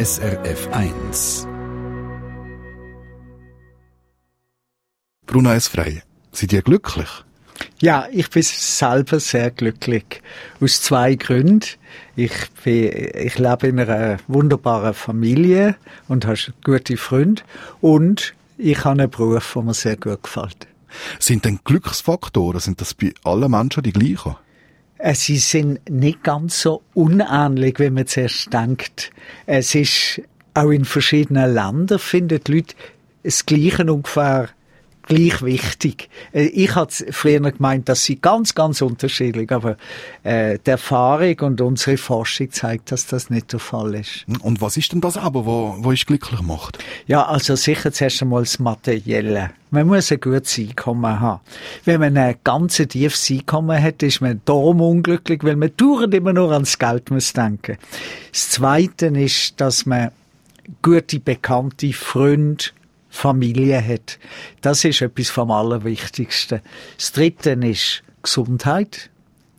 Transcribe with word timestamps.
SRF 0.00 0.68
1. 0.72 1.46
Bruna 5.26 5.54
S. 5.54 5.68
Frei, 5.68 6.02
seid 6.32 6.54
ihr 6.54 6.62
glücklich? 6.62 7.08
Ja, 7.80 8.08
ich 8.10 8.30
bin 8.30 8.42
selber 8.42 9.20
sehr 9.20 9.50
glücklich. 9.50 10.22
Aus 10.58 10.80
zwei 10.80 11.16
Gründen. 11.16 11.66
Ich, 12.16 12.32
bin, 12.64 12.90
ich 13.14 13.38
lebe 13.38 13.66
in 13.66 13.78
einer 13.78 14.16
wunderbaren 14.26 14.94
Familie 14.94 15.76
und 16.08 16.24
habe 16.24 16.38
gute 16.64 16.96
Freunde. 16.96 17.42
Und 17.82 18.32
ich 18.56 18.78
habe 18.86 19.02
einen 19.02 19.10
Beruf, 19.10 19.52
der 19.52 19.62
mir 19.62 19.74
sehr 19.74 19.98
gut 19.98 20.22
gefällt. 20.22 20.66
Sind 21.18 21.44
denn 21.44 21.60
Glücksfaktoren, 21.62 22.60
sind 22.60 22.80
das 22.80 22.94
bei 22.94 23.12
allen 23.22 23.50
Menschen 23.50 23.82
die 23.82 23.92
gleichen? 23.92 24.36
Äh, 25.02 25.14
sie 25.14 25.38
sind 25.38 25.88
nicht 25.88 26.22
ganz 26.22 26.60
so 26.60 26.82
unähnlich, 26.94 27.78
wie 27.78 27.90
man 27.90 28.06
zuerst 28.06 28.52
denkt. 28.52 29.10
Es 29.46 29.74
ist 29.74 30.22
auch 30.54 30.70
in 30.70 30.84
verschiedenen 30.84 31.54
Ländern 31.54 31.98
finden 31.98 32.40
die 32.44 32.52
Leute 32.52 32.74
das 33.22 33.46
Gleiche 33.46 33.90
ungefähr 33.90 34.48
gleich 35.10 35.42
wichtig. 35.42 36.08
Äh, 36.32 36.44
ich 36.44 36.74
hatte 36.74 37.12
früher 37.12 37.40
gemeint, 37.40 37.88
dass 37.88 38.04
sie 38.04 38.16
ganz, 38.20 38.54
ganz 38.54 38.80
unterschiedlich, 38.80 39.50
aber 39.50 39.76
äh, 40.22 40.58
die 40.64 40.70
Erfahrung 40.70 41.36
und 41.40 41.60
unsere 41.60 41.96
Forschung 41.96 42.50
zeigt, 42.52 42.92
dass 42.92 43.06
das 43.06 43.28
nicht 43.28 43.52
der 43.52 43.60
Fall 43.60 43.94
ist. 43.96 44.24
Und 44.40 44.60
was 44.60 44.76
ist 44.76 44.92
denn 44.92 45.00
das 45.00 45.16
aber, 45.16 45.44
wo, 45.44 45.76
wo 45.78 45.90
ist 45.90 46.06
glücklich 46.06 46.40
macht? 46.42 46.78
Ja, 47.06 47.26
also 47.26 47.56
sicher 47.56 47.92
zuerst 47.92 48.22
einmal 48.22 48.42
das 48.42 48.58
Materielle. 48.58 49.50
Man 49.72 49.86
muss 49.86 50.10
ein 50.10 50.20
gutes 50.20 50.58
Einkommen 50.58 51.20
haben. 51.20 51.40
Wenn 51.84 52.00
man 52.00 52.16
ein 52.16 52.36
ganz 52.42 52.76
tiefes 52.76 53.30
Einkommen 53.30 53.80
hat, 53.82 54.02
ist 54.02 54.20
man 54.20 54.40
darum 54.44 54.80
unglücklich, 54.80 55.42
weil 55.42 55.56
man 55.56 55.72
dauernd 55.76 56.14
immer 56.14 56.32
nur 56.32 56.52
ans 56.52 56.78
Geld 56.78 57.10
muss 57.10 57.32
denken. 57.32 57.78
Das 58.32 58.50
Zweite 58.50 59.06
ist, 59.06 59.60
dass 59.60 59.86
man 59.86 60.10
gute, 60.82 61.20
bekannte 61.20 61.92
Freunde, 61.92 62.64
Familie 63.10 63.84
hat. 63.86 64.18
Das 64.60 64.84
ist 64.84 65.02
etwas 65.02 65.28
vom 65.28 65.50
Allerwichtigsten. 65.50 66.60
Das 66.96 67.12
Dritte 67.12 67.50
ist 67.50 68.02
Gesundheit. 68.22 69.10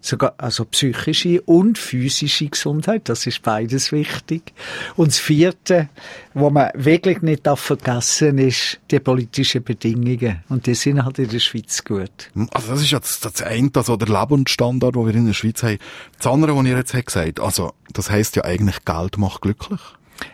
Sogar, 0.04 0.34
also 0.40 0.66
psychische 0.66 1.42
und 1.44 1.78
physische 1.78 2.48
Gesundheit, 2.48 3.08
das 3.08 3.28
ist 3.28 3.44
beides 3.44 3.92
wichtig. 3.92 4.52
Und 4.96 5.10
das 5.10 5.20
vierte, 5.20 5.90
wo 6.34 6.50
man 6.50 6.72
wirklich 6.74 7.22
nicht 7.22 7.46
darf 7.46 7.60
vergessen 7.60 8.40
ist, 8.40 8.80
die 8.90 9.00
politischen 9.00 9.64
Bedingungen. 9.64 10.44
Und 10.50 10.66
die 10.66 10.74
sind 10.74 11.06
halt 11.06 11.20
in 11.20 11.30
der 11.30 11.38
Schweiz 11.38 11.84
gut. 11.84 12.32
Also 12.52 12.72
das 12.72 12.82
ist 12.82 12.90
jetzt 12.90 13.24
das 13.26 13.44
eine, 13.44 13.70
also 13.76 13.96
der 13.96 14.08
Lebensstandard, 14.08 14.96
den 14.96 15.06
wir 15.06 15.14
in 15.14 15.28
der 15.28 15.34
Schweiz 15.34 15.62
haben. 15.62 15.78
Das 16.18 16.26
andere, 16.26 16.56
was 16.56 16.66
ihr 16.66 16.78
jetzt 16.78 16.94
gesagt 16.94 17.16
habt, 17.16 17.40
also 17.40 17.74
das 17.94 18.10
heisst 18.10 18.36
ja 18.36 18.44
eigentlich, 18.44 18.84
Geld 18.84 19.20
macht 19.20 19.44
glücklich. 19.44 19.82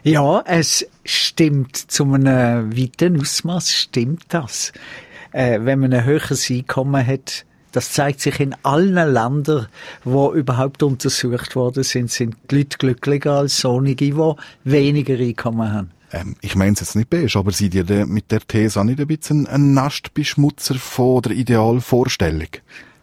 Ja, 0.04 0.44
es 0.46 0.88
stimmt. 1.04 1.76
Zu 1.76 2.04
einem 2.06 2.76
weiten 2.78 3.20
Ausmaß 3.20 3.72
stimmt 3.72 4.26
das. 4.30 4.72
Äh, 5.32 5.60
wenn 5.64 5.80
man 5.80 5.94
ein 5.94 6.06
höheres 6.06 6.50
Einkommen 6.50 7.06
hat, 7.06 7.46
das 7.72 7.92
zeigt 7.92 8.22
sich 8.22 8.40
in 8.40 8.56
allen 8.64 8.96
Ländern, 8.96 9.68
wo 10.04 10.34
überhaupt 10.34 10.82
untersucht 10.84 11.56
worden 11.56 11.84
sind, 11.84 12.10
sind 12.10 12.36
die 12.50 12.58
Leute 12.58 12.78
glücklicher 12.78 13.34
als 13.34 13.60
solche, 13.60 13.96
die 13.96 14.16
weniger 14.64 15.16
Einkommen 15.16 15.72
haben. 15.72 15.92
Ähm, 16.12 16.36
ich 16.42 16.56
meine 16.56 16.74
es 16.74 16.80
jetzt 16.80 16.96
nicht 16.96 17.10
beige, 17.10 17.38
aber 17.38 17.52
seid 17.52 17.76
ihr 17.76 18.06
mit 18.06 18.32
der 18.32 18.40
These 18.40 18.80
auch 18.80 18.84
nicht 18.84 19.00
ein 19.00 19.08
bisschen 19.08 19.48
ein 19.48 19.74
Nastbeschmutzer 19.74 20.76
von 20.76 21.22
der 21.22 21.34
Idealvorstellung? 21.34 22.50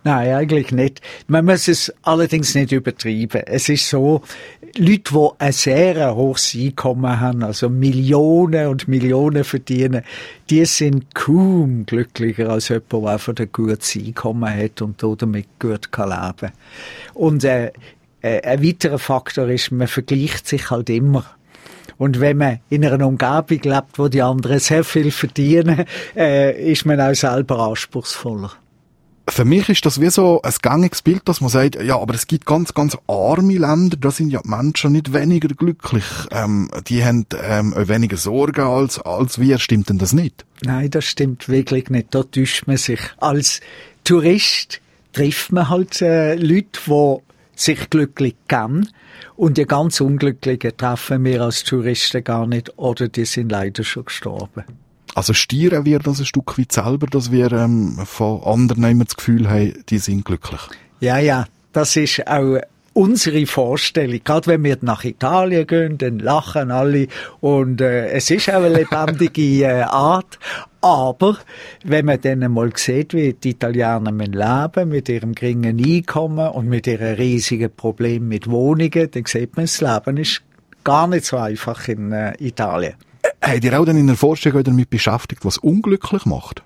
Nein, 0.06 0.34
eigentlich 0.34 0.70
nicht. 0.70 1.00
Man 1.28 1.46
muss 1.46 1.66
es 1.66 1.92
allerdings 2.02 2.54
nicht 2.54 2.72
übertreiben. 2.72 3.42
Es 3.46 3.70
ist 3.70 3.88
so, 3.88 4.20
Leute, 4.76 5.14
die 5.14 5.28
ein 5.38 5.52
sehr 5.52 6.14
hohes 6.14 6.54
Einkommen 6.54 7.20
haben, 7.20 7.42
also 7.42 7.70
Millionen 7.70 8.68
und 8.68 8.86
Millionen 8.86 9.44
verdienen, 9.44 10.02
die 10.50 10.66
sind 10.66 11.14
kaum 11.14 11.86
glücklicher 11.86 12.50
als 12.50 12.68
jemand, 12.68 12.92
der 12.92 13.06
einfach 13.06 13.34
ein 13.38 13.48
gutes 13.50 13.96
Einkommen 13.96 14.54
hat 14.54 14.82
und 14.82 15.02
damit 15.02 15.46
gut 15.58 15.90
kann 15.90 16.10
leben 16.10 16.52
Und 17.14 17.44
äh, 17.44 17.72
äh, 18.20 18.42
ein 18.42 18.62
weiterer 18.62 18.98
Faktor 18.98 19.48
ist, 19.48 19.72
man 19.72 19.88
vergleicht 19.88 20.46
sich 20.46 20.70
halt 20.70 20.90
immer. 20.90 21.24
Und 21.96 22.20
wenn 22.20 22.36
man 22.36 22.58
in 22.68 22.84
einer 22.84 23.06
Umgebung 23.06 23.60
lebt, 23.62 23.98
wo 23.98 24.08
die 24.08 24.20
anderen 24.20 24.58
sehr 24.58 24.84
viel 24.84 25.10
verdienen, 25.10 25.86
äh, 26.14 26.70
ist 26.70 26.84
man 26.84 27.00
auch 27.00 27.14
selber 27.14 27.58
anspruchsvoller 27.60 28.50
für 29.28 29.44
mich 29.44 29.68
ist 29.68 29.86
das 29.86 30.00
wie 30.00 30.10
so 30.10 30.42
ein 30.42 30.52
gängiges 30.60 31.02
Bild, 31.02 31.22
dass 31.26 31.40
man 31.40 31.50
sagt, 31.50 31.82
ja, 31.82 31.98
aber 31.98 32.14
es 32.14 32.26
gibt 32.26 32.46
ganz, 32.46 32.74
ganz 32.74 32.96
arme 33.06 33.56
Länder, 33.56 33.96
da 33.96 34.10
sind 34.10 34.30
ja 34.30 34.40
die 34.44 34.48
Menschen 34.48 34.92
nicht 34.92 35.12
weniger 35.12 35.48
glücklich. 35.48 36.04
Ähm, 36.30 36.70
die 36.86 37.04
haben 37.04 37.26
ähm, 37.42 37.74
weniger 37.76 38.16
Sorgen 38.16 38.60
als, 38.60 38.98
als 39.00 39.40
wir. 39.40 39.58
Stimmt 39.58 39.88
denn 39.88 39.98
das 39.98 40.12
nicht? 40.12 40.44
Nein, 40.62 40.90
das 40.90 41.04
stimmt 41.04 41.48
wirklich 41.48 41.90
nicht. 41.90 42.14
Da 42.14 42.22
täuscht 42.22 42.66
man 42.66 42.76
sich. 42.76 43.00
Als 43.18 43.60
Tourist 44.04 44.80
trifft 45.12 45.52
man 45.52 45.68
halt 45.70 46.02
äh, 46.02 46.34
Leute, 46.34 46.80
die 46.86 47.16
sich 47.56 47.88
glücklich 47.90 48.36
kennen. 48.48 48.88
Und 49.36 49.58
die 49.58 49.64
ganz 49.64 50.00
Unglücklichen 50.00 50.76
treffen 50.76 51.24
wir 51.24 51.42
als 51.42 51.64
Touristen 51.64 52.22
gar 52.22 52.46
nicht 52.46 52.78
oder 52.78 53.08
die 53.08 53.24
sind 53.24 53.50
leider 53.50 53.82
schon 53.84 54.04
gestorben. 54.04 54.64
Also 55.14 55.32
stieren 55.32 55.84
wir 55.84 56.00
das 56.00 56.18
ein 56.18 56.26
Stück 56.26 56.58
weit 56.58 56.72
selber, 56.72 57.06
dass 57.06 57.30
wir 57.30 57.52
ähm, 57.52 57.98
von 58.04 58.42
anderen 58.42 58.84
immer 58.84 59.04
das 59.04 59.16
Gefühl 59.16 59.48
haben, 59.48 59.74
die 59.88 59.98
sind 59.98 60.24
glücklich? 60.24 60.60
Ja, 61.00 61.18
ja, 61.18 61.46
das 61.72 61.96
ist 61.96 62.26
auch 62.26 62.58
unsere 62.94 63.44
Vorstellung. 63.46 64.20
Gerade 64.24 64.46
wenn 64.46 64.64
wir 64.64 64.78
nach 64.80 65.04
Italien 65.04 65.66
gehen, 65.66 65.98
dann 65.98 66.18
lachen 66.18 66.70
alle 66.70 67.08
und 67.40 67.80
äh, 67.80 68.08
es 68.08 68.30
ist 68.30 68.48
auch 68.48 68.62
eine 68.62 68.70
lebendige 68.70 69.64
äh, 69.64 69.82
Art. 69.82 70.38
Aber 70.80 71.38
wenn 71.82 72.06
man 72.06 72.20
dann 72.20 72.52
mal 72.52 72.70
sieht, 72.74 73.14
wie 73.14 73.32
die 73.34 73.50
Italiener 73.50 74.10
leben, 74.10 74.88
mit 74.88 75.08
ihrem 75.08 75.34
geringen 75.34 75.82
Einkommen 75.84 76.48
und 76.48 76.68
mit 76.68 76.86
ihren 76.86 77.14
riesigen 77.14 77.70
Problemen 77.74 78.28
mit 78.28 78.50
Wohnungen, 78.50 79.10
dann 79.10 79.24
sieht 79.24 79.56
man, 79.56 79.66
das 79.66 79.80
Leben 79.80 80.16
ist 80.18 80.42
gar 80.84 81.06
nicht 81.06 81.24
so 81.24 81.38
einfach 81.38 81.88
in 81.88 82.12
äh, 82.12 82.34
Italien. 82.38 82.94
Habt 83.44 83.62
ihr 83.62 83.78
auch 83.78 83.84
dann 83.84 83.98
in 83.98 84.06
der 84.06 84.16
Forschung 84.16 84.62
damit 84.64 84.88
beschäftigt, 84.88 85.44
was 85.44 85.58
unglücklich 85.58 86.24
macht? 86.24 86.62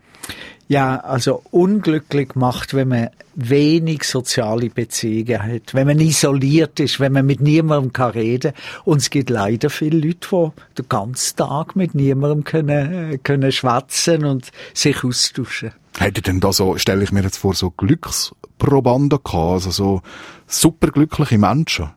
Ja, 0.68 0.98
also 0.98 1.42
unglücklich 1.50 2.34
macht, 2.34 2.74
wenn 2.74 2.88
man 2.88 3.08
wenig 3.34 4.04
soziale 4.04 4.68
Beziehungen 4.68 5.42
hat, 5.42 5.72
wenn 5.72 5.86
man 5.86 5.98
isoliert 5.98 6.78
ist, 6.78 7.00
wenn 7.00 7.14
man 7.14 7.24
mit 7.24 7.40
niemandem 7.40 7.92
kann 7.92 8.10
reden. 8.10 8.52
Und 8.84 8.98
es 8.98 9.08
gibt 9.08 9.30
leider 9.30 9.70
viele 9.70 9.98
Leute, 9.98 10.52
die 10.76 10.82
den 10.82 10.88
ganzen 10.88 11.36
Tag 11.36 11.74
mit 11.74 11.94
niemandem 11.94 12.44
können, 12.44 13.12
äh, 13.12 13.18
können 13.18 13.50
schwätzen 13.50 14.26
und 14.26 14.50
sich 14.74 15.02
austauschen. 15.02 15.72
Hätte 15.98 16.20
denn 16.20 16.38
da 16.38 16.52
so, 16.52 16.76
stelle 16.76 17.02
ich 17.02 17.12
mir 17.12 17.22
jetzt 17.22 17.38
vor, 17.38 17.54
so 17.54 17.70
Glücksprobanden 17.70 19.20
gehabt, 19.24 19.34
also 19.34 19.70
so 19.70 20.02
superglückliche 20.46 21.38
Menschen? 21.38 21.90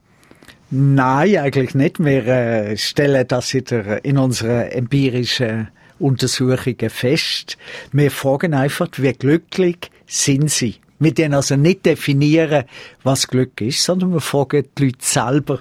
Nein, 0.74 1.36
eigentlich 1.36 1.76
nicht. 1.76 2.00
Wir 2.00 2.26
äh, 2.26 2.78
stellen 2.78 3.28
das 3.28 3.54
in, 3.54 4.18
unserer 4.18 4.72
empirischen 4.72 5.68
Untersuchungen 6.00 6.90
fest. 6.90 7.58
Wir 7.92 8.10
fragen 8.10 8.54
einfach, 8.54 8.88
wie 8.96 9.12
glücklich 9.12 9.92
sind 10.08 10.50
sie? 10.50 10.76
Wir 10.98 11.14
denen 11.14 11.34
also 11.34 11.58
nicht 11.58 11.86
definieren, 11.86 12.64
was 13.04 13.28
Glück 13.28 13.60
ist, 13.60 13.84
sondern 13.84 14.14
wir 14.14 14.22
fragen 14.22 14.66
die 14.78 14.86
Leute 14.86 14.98
selber. 15.02 15.60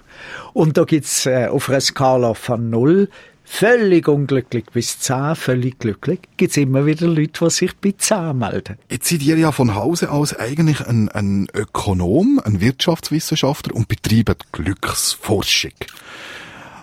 Und 0.52 0.76
da 0.76 0.84
gibt's 0.84 1.26
äh, 1.26 1.46
auf 1.46 1.68
einer 1.68 1.80
Skala 1.80 2.34
von 2.34 2.70
null 2.70 3.08
völlig 3.50 4.06
unglücklich 4.06 4.66
bis 4.72 5.00
10, 5.00 5.34
völlig 5.34 5.80
glücklich, 5.80 6.20
gibt 6.36 6.52
es 6.52 6.56
immer 6.56 6.86
wieder 6.86 7.08
Leute, 7.08 7.44
die 7.44 7.50
sich 7.50 7.76
bei 7.76 7.92
10 7.98 8.38
melden. 8.38 8.76
Jetzt 8.88 9.08
seid 9.08 9.22
ihr 9.22 9.36
ja 9.36 9.50
von 9.50 9.74
Hause 9.74 10.12
aus 10.12 10.34
eigentlich 10.34 10.86
ein, 10.86 11.08
ein 11.08 11.48
Ökonom, 11.52 12.40
ein 12.42 12.60
Wirtschaftswissenschaftler 12.60 13.74
und 13.74 13.88
betreibt 13.88 14.52
Glücksforschung. 14.52 15.72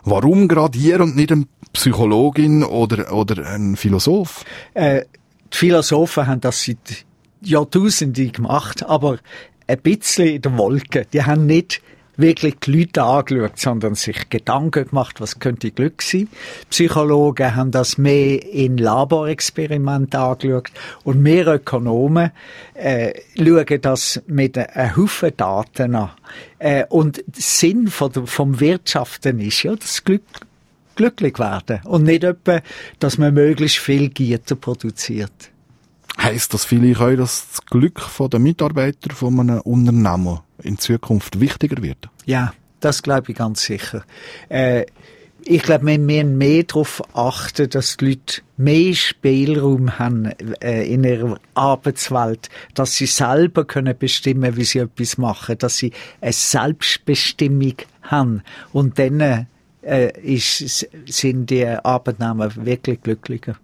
Warum 0.03 0.49
gerade 0.49 0.77
ihr 0.77 0.99
und 0.99 1.15
nicht 1.15 1.31
eine 1.31 1.47
Psychologin 1.71 2.63
oder, 2.63 3.13
oder 3.13 3.47
ein 3.47 3.77
Philosoph? 3.77 4.43
Äh, 4.73 5.05
die 5.53 5.57
Philosophen 5.57 6.27
haben 6.27 6.41
das 6.41 6.65
seit 6.65 7.05
Jahrtausenden 7.41 8.33
gemacht, 8.33 8.83
aber 8.85 9.19
ein 9.67 9.81
bisschen 9.81 10.27
in 10.27 10.41
der 10.41 10.57
Wolke. 10.57 11.07
Die 11.11 11.23
haben 11.23 11.45
nicht 11.45 11.81
wirklich 12.17 12.55
die 12.59 12.71
Leute 12.71 13.03
angeschaut, 13.03 13.57
sondern 13.57 13.95
sich 13.95 14.29
Gedanken 14.29 14.87
gemacht, 14.87 15.21
was 15.21 15.39
könnte 15.39 15.71
Glück 15.71 16.01
sein. 16.01 16.27
Psychologen 16.69 17.55
haben 17.55 17.71
das 17.71 17.97
mehr 17.97 18.43
in 18.43 18.77
Laborexperimenten 18.77 20.19
angeschaut 20.19 20.71
und 21.03 21.23
wir 21.23 21.47
Ökonomen 21.47 22.31
äh, 22.73 23.13
schauen 23.37 23.81
das 23.81 24.21
mit 24.27 24.57
einem 24.57 24.95
Haufen 24.97 25.31
Daten 25.37 25.95
an. 25.95 26.11
Äh, 26.59 26.85
und 26.89 27.23
Sinn 27.33 27.87
von 27.87 28.11
vom 28.27 28.59
Wirtschaften 28.59 29.39
ist 29.39 29.63
ja 29.63 29.75
das 29.75 30.03
Glück 30.03 30.23
glücklich 30.95 31.37
werden 31.37 31.79
und 31.85 32.03
nicht 32.03 32.23
etwa, 32.23 32.59
dass 32.99 33.17
man 33.17 33.33
möglichst 33.33 33.77
viel 33.77 34.09
Gitter 34.09 34.55
produziert. 34.55 35.51
Heißt 36.19 36.53
das 36.53 36.65
vielleicht 36.65 36.99
auch, 36.99 37.15
dass 37.15 37.47
das 37.51 37.65
Glück 37.67 38.01
der 38.31 38.39
Mitarbeiter 38.39 39.13
von 39.13 39.39
einem 39.39 39.61
Unternehmen 39.61 40.39
in 40.63 40.77
Zukunft 40.77 41.39
wichtiger 41.39 41.81
wird? 41.81 42.09
Ja, 42.25 42.53
das 42.79 43.03
glaube 43.03 43.31
ich 43.31 43.37
ganz 43.37 43.63
sicher. 43.63 44.03
Äh, 44.49 44.85
ich 45.49 45.61
glaube, 45.63 45.85
wir 45.85 45.99
müssen 45.99 46.37
mehr 46.37 46.63
darauf 46.63 47.01
achten, 47.15 47.69
dass 47.69 47.97
die 47.97 48.05
Leute 48.05 48.41
mehr 48.57 48.93
Spielraum 48.93 49.97
haben 49.97 50.25
äh, 50.61 50.83
in 50.85 51.03
ihrer 51.03 51.39
Arbeitswelt, 51.53 52.49
dass 52.73 52.95
sie 52.95 53.05
selber 53.05 53.65
können 53.65 53.97
bestimmen, 53.97 54.57
wie 54.57 54.65
sie 54.65 54.79
etwas 54.79 55.17
machen, 55.17 55.57
dass 55.57 55.77
sie 55.77 55.93
eine 56.19 56.33
Selbstbestimmung 56.33 57.75
haben 58.01 58.41
und 58.73 58.99
dann 58.99 59.47
äh, 59.81 60.21
ist, 60.21 60.87
sind 61.05 61.49
die 61.49 61.65
Arbeitnehmer 61.65 62.53
wirklich 62.55 63.01
glücklicher. 63.01 63.55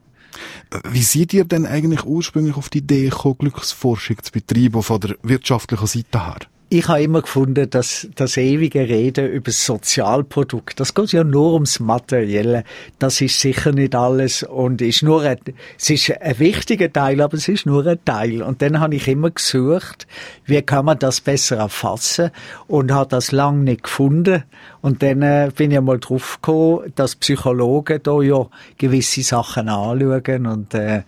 Wie 0.90 1.04
seid 1.04 1.34
ihr 1.34 1.46
denn 1.46 1.66
eigentlich 1.66 2.06
ursprünglich 2.06 2.56
auf 2.56 2.70
die 2.70 2.80
Idee 2.80 3.10
gekommen, 3.10 3.38
Glücksforschung 3.40 4.18
zu 4.24 4.32
betreiben 4.32 4.82
von 4.82 5.00
der 5.00 5.16
wirtschaftlichen 5.22 5.88
Seite 5.88 6.26
her? 6.26 6.40
Ich 6.74 6.88
habe 6.88 7.04
immer 7.04 7.22
gefunden, 7.22 7.70
dass 7.70 8.08
das 8.16 8.36
ewige 8.36 8.82
Reden 8.82 9.30
über 9.30 9.46
das 9.46 9.64
Sozialprodukt, 9.64 10.80
das 10.80 10.94
geht 10.96 11.12
ja 11.12 11.24
nur 11.24 11.54
ums 11.54 11.80
Materielle. 11.80 12.64
Das 12.98 13.22
ist 13.22 13.40
sicher 13.40 13.72
nicht 13.72 13.94
alles 13.94 14.42
und 14.42 14.82
ist 14.82 15.04
nur 15.04 15.22
ein, 15.22 15.38
es 15.78 15.90
ist 15.92 16.12
ein 16.20 16.40
wichtiger 16.40 16.92
Teil, 16.92 17.22
aber 17.22 17.38
es 17.38 17.48
ist 17.48 17.68
nur 17.68 17.86
ein 17.86 18.04
Teil. 18.04 18.42
Und 18.42 18.62
dann 18.64 18.80
habe 18.80 18.96
ich 18.96 19.08
immer 19.08 19.30
gesucht, 19.30 20.08
wie 20.46 20.62
kann 20.64 20.86
man 20.86 20.98
das 20.98 21.22
besser 21.22 21.58
erfassen 21.58 22.32
und 22.68 22.92
habe 22.92 23.10
das 23.10 23.32
lange 23.32 23.64
nicht 23.64 23.84
gefunden. 23.84 24.44
Und 24.82 25.04
dann 25.04 25.22
äh, 25.22 25.52
bin 25.56 25.72
ich 25.72 25.80
mal 25.80 26.00
drauf 26.00 26.40
gekommen, 26.42 26.92
dass 26.96 27.16
Psychologen 27.16 28.00
da 28.02 28.20
ja 28.22 28.48
gewisse 28.78 29.22
Sachen 29.22 29.70
anschauen 29.70 30.48
und 30.48 30.74
äh, 30.74 31.04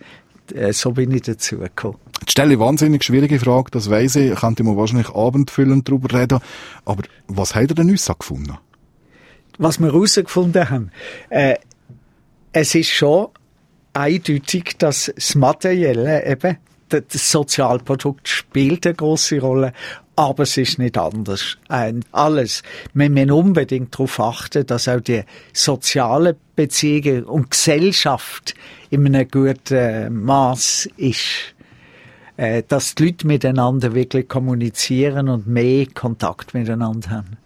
äh 0.52 0.72
so 0.72 0.92
bin 0.92 1.10
ich 1.12 1.22
dazu 1.22 1.58
gekommen. 1.58 1.98
Ich 2.24 2.32
stelle 2.32 2.52
eine 2.52 2.60
wahnsinnig 2.60 3.04
schwierige 3.04 3.38
Frage, 3.38 3.70
das 3.70 3.90
weiss 3.90 4.16
ich, 4.16 4.34
könnte 4.34 4.64
man 4.64 4.76
wahrscheinlich 4.76 5.10
abendfüllend 5.10 5.88
darüber 5.88 6.18
reden. 6.18 6.40
Aber 6.84 7.02
was 7.28 7.54
hat 7.54 7.70
er 7.70 7.74
denn 7.74 7.90
uns 7.90 8.10
gefunden? 8.18 8.58
Was 9.58 9.78
wir 9.78 9.86
herausgefunden 9.86 10.68
haben, 10.68 10.90
äh, 11.30 11.56
es 12.52 12.74
ist 12.74 12.90
schon 12.90 13.28
eindeutig, 13.92 14.76
dass 14.78 15.12
das 15.14 15.34
Materielle 15.34 16.26
eben, 16.26 16.58
das 16.88 17.30
Sozialprodukt 17.30 18.28
spielt 18.28 18.86
eine 18.86 18.94
große 18.94 19.40
Rolle, 19.40 19.72
aber 20.16 20.42
es 20.44 20.56
ist 20.56 20.78
nicht 20.78 20.98
anders. 20.98 21.58
Äh, 21.68 21.92
alles. 22.12 22.62
Wir 22.94 23.10
müssen 23.10 23.30
unbedingt 23.30 23.94
darauf 23.94 24.18
achten, 24.18 24.66
dass 24.66 24.88
auch 24.88 25.00
die 25.00 25.22
sozialen 25.52 26.36
Beziehungen 26.56 27.24
und 27.24 27.50
Gesellschaft 27.50 28.54
in 28.90 29.06
einem 29.06 29.28
guten 29.28 30.24
Maß 30.24 30.88
ist 30.96 31.54
äh, 32.36 32.62
dass 32.66 32.94
die 32.94 33.06
Leute 33.06 33.26
miteinander 33.26 33.94
wirklich 33.94 34.28
kommunizieren 34.28 35.28
und 35.28 35.46
mehr 35.46 35.86
Kontakt 35.94 36.54
miteinander 36.54 37.10
haben. 37.10 37.36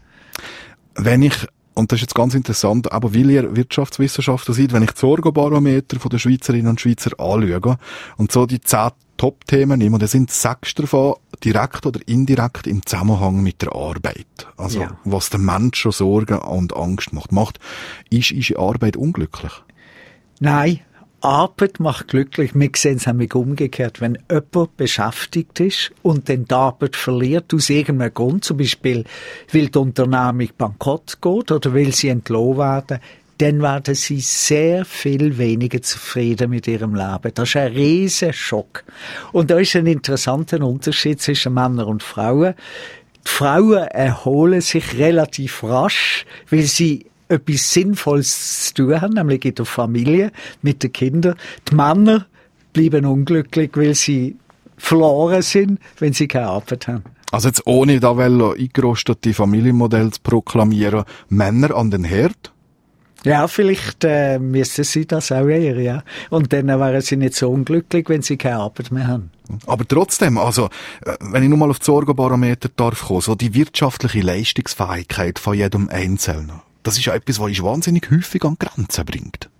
Wenn 0.94 1.22
ich 1.22 1.46
und 1.74 1.92
das 1.92 1.98
ist 1.98 2.02
jetzt 2.02 2.14
ganz 2.14 2.34
interessant, 2.34 2.92
aber 2.92 3.14
weil 3.14 3.30
ihr 3.30 3.56
Wirtschaftswissenschaftler 3.56 4.54
seid, 4.54 4.72
wenn 4.72 4.82
ich 4.82 4.92
die 4.92 5.00
Sorgenbarometer 5.00 5.96
der 5.96 6.18
Schweizerinnen 6.18 6.68
und 6.68 6.80
Schweizer 6.80 7.12
anschaue 7.18 7.78
und 8.16 8.32
so 8.32 8.46
die 8.46 8.60
zehn 8.60 8.90
Top-Themen 9.16 9.78
nehme, 9.78 9.98
dann 9.98 10.08
sind 10.08 10.30
sechs 10.30 10.74
davon 10.74 11.14
direkt 11.44 11.84
oder 11.84 12.00
indirekt 12.06 12.66
im 12.66 12.84
Zusammenhang 12.86 13.42
mit 13.42 13.60
der 13.60 13.74
Arbeit. 13.74 14.48
Also, 14.56 14.80
ja. 14.80 14.96
was 15.04 15.28
der 15.28 15.40
Mensch 15.40 15.78
schon 15.78 15.92
Sorgen 15.92 16.38
und 16.38 16.74
Angst 16.74 17.12
macht. 17.12 17.30
Macht, 17.30 17.60
ist, 18.08 18.30
ist 18.30 18.56
Arbeit 18.56 18.96
unglücklich? 18.96 19.52
Nein, 20.38 20.80
Arbeit 21.20 21.80
macht 21.80 22.08
glücklich. 22.08 22.52
Wir 22.54 22.70
sehen 22.74 22.96
es 22.96 23.06
nämlich 23.06 23.34
umgekehrt. 23.34 24.00
Wenn 24.00 24.18
jemand 24.30 24.76
beschäftigt 24.76 25.60
ist 25.60 25.92
und 26.02 26.28
dann 26.28 26.46
die 26.46 26.54
Arbeit 26.54 26.96
verliert, 26.96 27.52
aus 27.52 27.70
irgendeinem 27.70 28.14
Grund, 28.14 28.44
zum 28.44 28.56
Beispiel, 28.56 29.04
weil 29.52 29.68
die 29.68 29.78
Unternehmung 29.78 30.48
bankrott 30.56 31.18
geht 31.20 31.52
oder 31.52 31.74
weil 31.74 31.92
sie 31.92 32.08
entlohnt 32.08 32.58
werden, 32.58 33.00
dann 33.38 33.62
werden 33.62 33.94
sie 33.94 34.20
sehr 34.20 34.84
viel 34.84 35.38
weniger 35.38 35.80
zufrieden 35.80 36.50
mit 36.50 36.66
ihrem 36.66 36.94
Leben. 36.94 37.32
Das 37.34 37.48
ist 37.48 37.56
ein 37.56 37.72
riesen 37.72 38.34
Schock. 38.34 38.84
Und 39.32 39.50
da 39.50 39.58
ist 39.58 39.74
ein 39.76 39.86
interessanter 39.86 40.60
Unterschied 40.60 41.22
zwischen 41.22 41.54
Männern 41.54 41.86
und 41.86 42.02
Frauen. 42.02 42.54
Die 43.26 43.30
Frauen 43.30 43.84
erholen 43.88 44.60
sich 44.60 44.98
relativ 44.98 45.62
rasch, 45.64 46.26
weil 46.50 46.62
sie 46.62 47.06
etwas 47.30 47.72
Sinnvolles 47.72 48.66
zu 48.66 48.74
tun 48.74 49.00
haben, 49.00 49.14
nämlich 49.14 49.44
in 49.44 49.54
der 49.54 49.64
Familie, 49.64 50.32
mit 50.62 50.82
den 50.82 50.92
Kindern. 50.92 51.36
Die 51.70 51.74
Männer 51.74 52.26
bleiben 52.72 53.06
unglücklich, 53.06 53.70
weil 53.74 53.94
sie 53.94 54.36
verloren 54.76 55.42
sind, 55.42 55.80
wenn 55.98 56.12
sie 56.12 56.28
keine 56.28 56.48
Arbeit 56.48 56.88
haben. 56.88 57.04
Also 57.32 57.48
jetzt 57.48 57.66
ohne 57.66 58.00
da 58.00 58.12
eingerostete 58.12 59.34
Familienmodell 59.34 60.10
zu 60.10 60.20
proklamieren, 60.22 61.04
Männer 61.28 61.76
an 61.76 61.90
den 61.90 62.04
Herd? 62.04 62.52
Ja, 63.22 63.46
vielleicht 63.48 64.02
äh, 64.04 64.38
müssen 64.38 64.82
sie 64.82 65.06
das 65.06 65.30
auch 65.30 65.46
eher, 65.46 65.78
ja. 65.78 66.02
Und 66.30 66.52
dann 66.52 66.68
wären 66.68 67.02
sie 67.02 67.16
nicht 67.16 67.34
so 67.34 67.50
unglücklich, 67.50 68.08
wenn 68.08 68.22
sie 68.22 68.38
keine 68.38 68.56
Arbeit 68.56 68.90
mehr 68.90 69.06
haben. 69.06 69.30
Aber 69.66 69.86
trotzdem, 69.86 70.38
also, 70.38 70.70
äh, 71.04 71.16
wenn 71.20 71.42
ich 71.42 71.50
nur 71.50 71.58
mal 71.58 71.70
auf 71.70 71.80
die 71.80 71.84
Sorgenbarometer 71.84 72.70
darf 72.74 73.02
kommen, 73.02 73.20
so 73.20 73.34
die 73.34 73.52
wirtschaftliche 73.52 74.22
Leistungsfähigkeit 74.22 75.38
von 75.38 75.54
jedem 75.54 75.90
Einzelnen 75.90 76.62
das 76.82 76.98
ist 76.98 77.04
ja 77.04 77.14
etwas, 77.14 77.38
was 77.38 77.50
ich 77.50 77.62
wahnsinnig 77.62 78.10
häufig 78.10 78.44
an 78.44 78.56
Grenzen 78.58 79.04
bringt. 79.04 79.50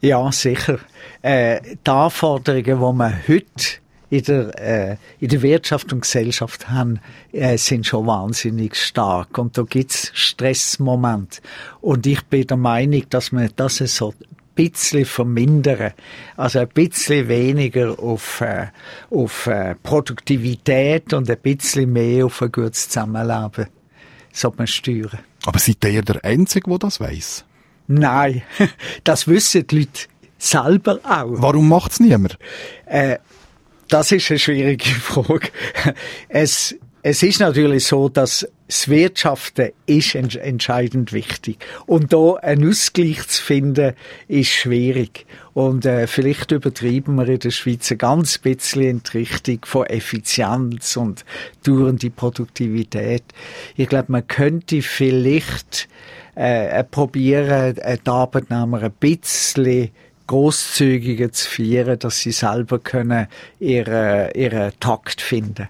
Ja, 0.00 0.30
sicher. 0.30 0.78
Äh, 1.22 1.60
die 1.86 1.90
Anforderungen, 1.90 2.64
die 2.64 2.72
wir 2.98 3.18
heute 3.28 3.80
in 4.10 4.22
der, 4.22 4.60
äh, 4.60 4.96
in 5.18 5.28
der 5.28 5.42
Wirtschaft 5.42 5.92
und 5.92 6.02
Gesellschaft 6.02 6.68
haben, 6.68 7.00
äh, 7.32 7.56
sind 7.58 7.86
schon 7.86 8.06
wahnsinnig 8.06 8.76
stark. 8.76 9.38
Und 9.38 9.58
da 9.58 9.62
gibt's 9.62 10.10
Stressmomente. 10.14 11.40
Und 11.80 12.06
ich 12.06 12.22
bin 12.26 12.46
der 12.46 12.56
Meinung, 12.56 13.02
dass 13.10 13.32
man 13.32 13.50
das 13.56 13.78
so 13.78 14.10
ein 14.10 14.36
bisschen 14.54 15.04
vermindern. 15.04 15.92
Also 16.36 16.60
ein 16.60 16.68
bisschen 16.68 17.28
weniger 17.28 17.98
auf, 17.98 18.40
äh, 18.42 18.66
auf 19.10 19.46
äh, 19.46 19.74
Produktivität 19.82 21.12
und 21.12 21.28
ein 21.28 21.38
bisschen 21.38 21.92
mehr 21.92 22.26
auf 22.26 22.42
ein 22.42 22.52
gutes 22.52 22.88
Zusammenleben 22.88 23.66
sollte 24.32 24.58
man 24.58 24.66
steuern. 24.66 25.18
Aber 25.46 25.58
seid 25.58 25.84
ihr 25.84 26.02
der 26.02 26.24
Einzige, 26.24 26.68
der 26.68 26.78
das 26.78 27.00
weiß? 27.00 27.44
Nein, 27.86 28.42
das 29.04 29.28
wissen 29.28 29.66
die 29.66 29.78
Leute 29.80 30.08
selber 30.38 30.98
auch. 31.04 31.40
Warum 31.40 31.68
macht's 31.68 32.00
niemand? 32.00 32.38
Äh, 32.84 33.18
das 33.88 34.12
ist 34.12 34.30
eine 34.30 34.38
schwierige 34.38 34.84
Frage. 34.88 35.48
Es, 36.28 36.74
es 37.02 37.22
ist 37.22 37.40
natürlich 37.40 37.86
so, 37.86 38.08
dass 38.08 38.46
das 38.68 38.88
Wirtschaften 38.88 39.70
ist 39.86 40.14
entscheidend 40.14 41.12
wichtig. 41.12 41.58
Und 41.86 42.12
da 42.12 42.34
einen 42.34 42.68
Ausgleich 42.68 43.26
zu 43.28 43.42
finden, 43.42 43.94
ist 44.26 44.48
schwierig. 44.48 45.26
Und 45.54 45.86
äh, 45.86 46.06
vielleicht 46.06 46.50
übertrieben 46.50 47.14
wir 47.14 47.28
in 47.28 47.38
der 47.38 47.50
Schweiz 47.50 47.90
ein 47.90 47.98
ganz 47.98 48.38
bisschen 48.38 48.82
in 48.82 49.02
die 49.02 49.18
Richtung 49.18 49.60
von 49.64 49.86
Effizienz 49.86 50.96
und 50.96 51.24
dauernde 51.62 52.10
Produktivität. 52.10 53.22
Ich 53.76 53.88
glaube, 53.88 54.12
man 54.12 54.26
könnte 54.26 54.82
vielleicht 54.82 55.88
äh, 56.34 56.82
probieren, 56.84 57.76
äh, 57.78 57.98
die 58.04 58.10
Arbeitnehmer 58.10 58.82
ein 58.82 58.92
bisschen 58.92 59.90
großzügiger 60.26 61.30
zu 61.30 61.48
führen, 61.48 62.00
dass 62.00 62.18
sie 62.18 62.32
selber 62.32 62.80
können 62.80 63.28
ihren, 63.60 64.32
ihren 64.34 64.72
Takt 64.80 65.20
finden 65.20 65.68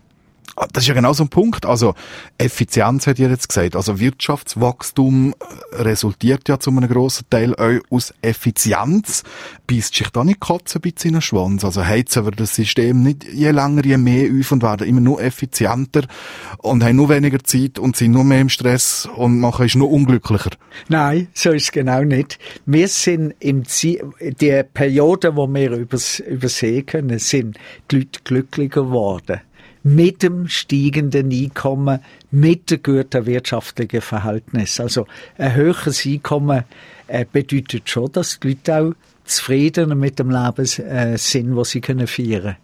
das 0.76 0.84
ist 0.84 0.88
ja 0.88 0.94
genau 0.94 1.14
so 1.14 1.24
ein 1.24 1.30
Punkt. 1.30 1.64
Also 1.64 1.94
Effizienz 2.36 3.06
hat 3.06 3.18
ihr 3.18 3.30
jetzt 3.30 3.48
gesagt. 3.48 3.76
Also 3.76 3.98
Wirtschaftswachstum 3.98 5.32
äh, 5.32 5.82
resultiert 5.82 6.50
ja 6.50 6.60
zu 6.60 6.68
einem 6.68 6.86
grossen 6.86 7.24
Teil 7.30 7.54
auch 7.54 7.80
aus 7.88 8.12
Effizienz. 8.20 9.22
Beißt 9.66 9.94
sich 9.94 10.10
da 10.10 10.22
nicht 10.22 10.38
Katze 10.38 10.78
ein 10.78 10.82
bisschen 10.82 11.08
in 11.08 11.14
den 11.14 11.22
Schwanz? 11.22 11.64
Also 11.64 11.86
heizen 11.86 12.26
wir 12.26 12.32
das 12.32 12.54
System 12.54 13.02
nicht 13.02 13.24
je 13.24 13.52
länger, 13.52 13.86
je 13.86 13.96
mehr 13.96 14.28
auf 14.38 14.52
und 14.52 14.62
werden 14.62 14.86
immer 14.86 15.00
nur 15.00 15.22
effizienter 15.22 16.02
und 16.58 16.84
haben 16.84 16.96
nur 16.96 17.08
weniger 17.08 17.42
Zeit 17.42 17.78
und 17.78 17.96
sind 17.96 18.10
nur 18.10 18.24
mehr 18.24 18.42
im 18.42 18.50
Stress 18.50 19.08
und 19.16 19.40
machen 19.40 19.64
es 19.64 19.76
nur 19.76 19.90
unglücklicher. 19.90 20.50
Nein, 20.88 21.28
so 21.32 21.52
ist 21.52 21.62
es 21.62 21.72
genau 21.72 22.02
nicht. 22.02 22.38
Wir 22.66 22.88
sind 22.88 23.34
im 23.40 23.64
Ziel, 23.64 24.12
die 24.20 24.62
Periode, 24.74 25.36
wo 25.36 25.48
wir 25.48 25.70
übers, 25.70 26.20
übersehen 26.20 26.84
können, 26.84 27.18
sind 27.18 27.56
die 27.90 27.96
Leute 27.96 28.20
glücklicher 28.24 28.82
geworden 28.82 29.40
mit 29.86 30.24
dem 30.24 30.48
steigenden 30.48 31.30
Einkommen, 31.30 32.00
mit 32.32 32.72
dem 32.72 32.82
guten 32.82 33.24
wirtschaftlichen 33.24 34.00
Verhältnis. 34.00 34.80
Also 34.80 35.06
ein 35.38 35.54
höheres 35.54 36.04
Einkommen 36.04 36.64
äh, 37.06 37.24
bedeutet 37.30 37.88
schon, 37.88 38.10
dass 38.10 38.40
die 38.40 38.48
Leute 38.48 38.80
auch 38.80 38.92
zufriedener 39.24 39.94
mit 39.94 40.18
dem 40.18 40.30
Leben 40.30 40.64
äh, 40.64 41.16
sind, 41.16 41.54
was 41.54 41.70
sie 41.70 41.80
können 41.80 42.08
feiern. 42.08 42.56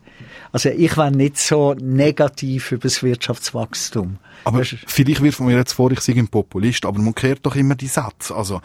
Also 0.50 0.70
ich 0.70 0.96
war 0.96 1.12
nicht 1.12 1.38
so 1.38 1.74
negativ 1.74 2.72
über 2.72 2.82
das 2.82 3.04
Wirtschaftswachstum. 3.04 4.18
Aber 4.44 4.64
vielleicht 4.64 5.22
wirft 5.22 5.38
man 5.38 5.48
mir 5.48 5.58
jetzt 5.58 5.74
vor, 5.74 5.92
ich 5.92 6.00
sei 6.00 6.14
ein 6.14 6.26
Populist, 6.26 6.84
aber 6.84 6.98
man 7.00 7.14
kehrt 7.14 7.46
doch 7.46 7.54
immer 7.54 7.76
die 7.76 7.86
Sätze. 7.86 8.34
Also 8.34 8.60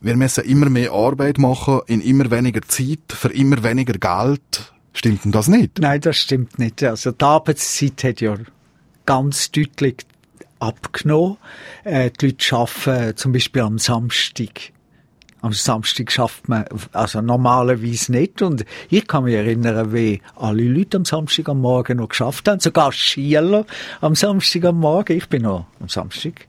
wir 0.00 0.16
müssen 0.16 0.44
immer 0.44 0.68
mehr 0.68 0.90
Arbeit 0.90 1.38
machen 1.38 1.80
in 1.86 2.00
immer 2.00 2.32
weniger 2.32 2.62
Zeit 2.62 2.98
für 3.08 3.32
immer 3.32 3.62
weniger 3.62 3.94
Geld 3.94 4.71
Stimmt 4.92 5.24
denn 5.24 5.32
das 5.32 5.48
nicht? 5.48 5.78
Nein, 5.78 6.00
das 6.00 6.16
stimmt 6.18 6.58
nicht. 6.58 6.82
Also 6.82 7.12
die 7.12 7.24
Arbeitszeit 7.24 8.04
hat 8.04 8.20
ja 8.20 8.36
ganz 9.06 9.50
deutlich 9.50 10.06
abgenommen. 10.58 11.38
Äh, 11.84 12.10
die 12.10 12.26
Leute 12.26 12.56
arbeiten 12.56 13.16
zum 13.16 13.32
Beispiel 13.32 13.62
am 13.62 13.78
Samstag 13.78 14.72
Am 15.40 15.52
Samstag 15.52 16.12
schafft 16.12 16.48
man 16.48 16.66
also 16.92 17.20
normalerweise 17.20 18.12
nicht. 18.12 18.42
Und 18.42 18.64
ich 18.90 19.08
kann 19.08 19.24
mich 19.24 19.34
erinnern, 19.34 19.92
wie 19.92 20.20
alle 20.36 20.62
Leute 20.62 20.98
am 20.98 21.04
Samstag 21.04 21.48
am 21.48 21.60
Morgen 21.60 21.96
noch 21.96 22.10
geschafft 22.10 22.46
haben. 22.46 22.60
Sogar 22.60 22.92
Schüler 22.92 23.66
am 24.00 24.14
Samstag 24.14 24.66
am 24.66 24.78
Morgen. 24.78 25.16
Ich 25.16 25.28
bin 25.28 25.42
noch 25.42 25.66
am 25.80 25.88
Samstag 25.88 26.46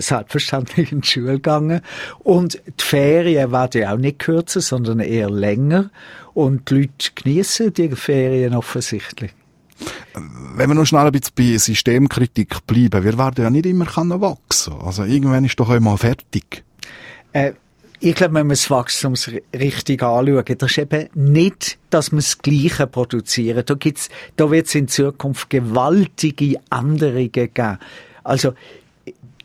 selbstverständlich 0.00 0.92
in 0.92 1.02
die 1.02 1.08
Schule 1.08 1.34
gegangen. 1.34 1.80
Und 2.20 2.60
die 2.66 2.84
Ferien 2.84 3.52
werden 3.52 3.82
ja 3.82 3.92
auch 3.92 3.98
nicht 3.98 4.18
kürzer, 4.18 4.60
sondern 4.60 5.00
eher 5.00 5.30
länger. 5.30 5.90
Und 6.34 6.70
die 6.70 6.74
Leute 6.74 7.10
genießen 7.14 7.72
die 7.72 7.90
Ferien 7.90 8.54
offensichtlich. 8.54 9.32
Wenn 10.54 10.70
wir 10.70 10.74
noch 10.74 10.84
schnell 10.84 11.06
ein 11.06 11.12
bisschen 11.12 11.34
bei 11.34 11.56
Systemkritik 11.56 12.66
bleiben, 12.66 13.04
wir 13.04 13.18
werden 13.18 13.44
ja 13.44 13.50
nicht 13.50 13.66
immer 13.66 13.86
wachsen 13.86 14.74
Also 14.74 15.04
irgendwann 15.04 15.44
ist 15.44 15.58
doch 15.58 15.70
einmal 15.70 15.98
fertig. 15.98 16.62
Äh, 17.32 17.52
ich 18.04 18.16
glaube, 18.16 18.34
wenn 18.34 18.48
man 18.48 18.56
das 18.56 18.68
Wachstum 18.68 19.14
richtig 19.54 20.02
anschauen, 20.02 20.44
das 20.58 20.70
ist 20.72 20.78
eben 20.78 21.08
nicht, 21.14 21.78
dass 21.88 22.10
wir 22.10 22.16
das 22.16 22.38
Gleiche 22.38 22.88
produzieren. 22.88 23.62
Da 23.64 23.74
gibt's, 23.74 24.08
da 24.34 24.50
wird 24.50 24.66
es 24.66 24.74
in 24.74 24.88
Zukunft 24.88 25.48
gewaltige 25.50 26.58
Änderungen 26.68 27.30
geben. 27.30 27.78
Also, 28.24 28.54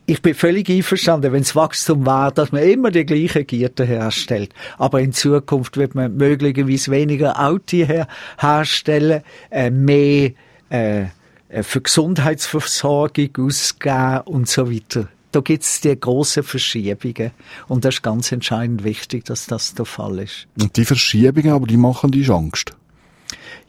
ich 0.08 0.22
bin 0.22 0.34
völlig 0.34 0.70
einverstanden, 0.70 1.32
wenn 1.32 1.42
es 1.42 1.54
Wachstum 1.54 2.06
war, 2.06 2.32
dass 2.32 2.50
man 2.50 2.62
immer 2.62 2.90
die 2.90 3.04
gleichen 3.04 3.46
Gierte 3.46 3.84
herstellt. 3.84 4.54
Aber 4.78 5.02
in 5.02 5.12
Zukunft 5.12 5.76
wird 5.76 5.94
man 5.94 6.16
möglicherweise 6.16 6.90
weniger 6.90 7.38
Autos 7.38 7.86
her 7.86 8.08
herstellen, 8.38 9.22
äh, 9.50 9.70
mehr 9.70 10.32
äh, 10.70 11.02
äh 11.50 11.62
für 11.62 11.82
Gesundheitsversorgung 11.82 13.28
ausgeben 13.38 14.20
und 14.24 14.48
so 14.48 14.72
weiter. 14.72 15.08
Da 15.32 15.40
gibt's 15.40 15.82
die 15.82 16.00
grossen 16.00 16.42
Verschiebungen. 16.42 17.32
Und 17.68 17.84
das 17.84 17.96
ist 17.96 18.02
ganz 18.02 18.32
entscheidend 18.32 18.84
wichtig, 18.84 19.26
dass 19.26 19.46
das 19.46 19.74
der 19.74 19.84
Fall 19.84 20.20
ist. 20.20 20.46
Und 20.58 20.74
die 20.78 20.86
Verschiebungen, 20.86 21.52
aber 21.52 21.66
die 21.66 21.76
machen 21.76 22.12
die 22.12 22.26
Angst. 22.30 22.72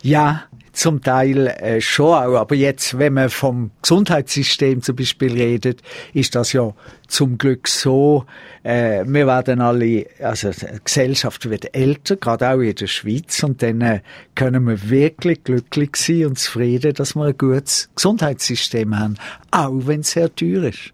Ja, 0.02 0.44
zum 0.72 1.02
Teil 1.02 1.48
äh, 1.48 1.82
schon 1.82 2.14
auch. 2.14 2.36
Aber 2.36 2.56
jetzt, 2.56 2.98
wenn 2.98 3.14
man 3.14 3.30
vom 3.30 3.72
Gesundheitssystem 3.82 4.82
zum 4.82 4.96
Beispiel 4.96 5.34
redet, 5.34 5.82
ist 6.14 6.36
das 6.36 6.54
ja 6.54 6.74
zum 7.08 7.38
Glück 7.38 7.68
so, 7.68 8.26
äh, 8.64 9.04
wir 9.06 9.28
werden 9.28 9.62
alle, 9.62 10.06
also 10.22 10.52
die 10.52 10.68
Gesellschaft 10.84 11.50
wird 11.50 11.76
älter, 11.76 12.16
gerade 12.16 12.50
auch 12.50 12.60
in 12.60 12.76
der 12.76 12.88
Schweiz, 12.88 13.44
und 13.44 13.62
dann 13.62 13.82
äh, 13.82 14.02
können 14.36 14.68
wir 14.68 14.90
wirklich 14.90 15.44
glücklich 15.44 15.96
sein 15.96 16.28
und 16.28 16.40
zufrieden, 16.40 16.94
dass 16.94 17.16
wir 17.16 17.26
ein 17.26 17.38
gutes 17.38 17.90
Gesundheitssystem 17.96 18.98
haben, 18.98 19.16
auch 19.52 19.82
wenn 19.86 20.02
es 20.02 20.12
sehr 20.12 20.34
teuer 20.34 20.64
ist. 20.64 20.94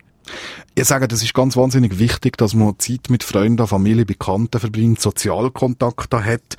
Ich 0.75 0.85
sage, 0.85 1.07
das 1.07 1.23
ist 1.23 1.33
ganz 1.33 1.55
wahnsinnig 1.55 1.99
wichtig, 1.99 2.37
dass 2.37 2.53
man 2.53 2.77
Zeit 2.79 3.09
mit 3.09 3.23
Freunden, 3.23 3.65
Familie, 3.67 4.05
Bekannten 4.05 4.59
verbringt, 4.59 4.99
Sozialkontakte 4.99 6.23
hat. 6.23 6.57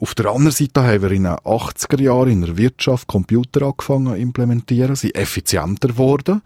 Auf 0.00 0.14
der 0.14 0.26
anderen 0.26 0.50
Seite 0.50 0.82
haben 0.82 1.02
wir 1.02 1.12
in 1.12 1.24
den 1.24 1.32
80er 1.34 2.02
Jahren 2.02 2.30
in 2.30 2.40
der 2.42 2.56
Wirtschaft 2.56 3.06
Computer 3.06 3.62
angefangen 3.62 4.08
zu 4.08 4.14
implementieren, 4.14 4.96
sind 4.96 5.14
effizienter 5.14 5.88
geworden. 5.88 6.42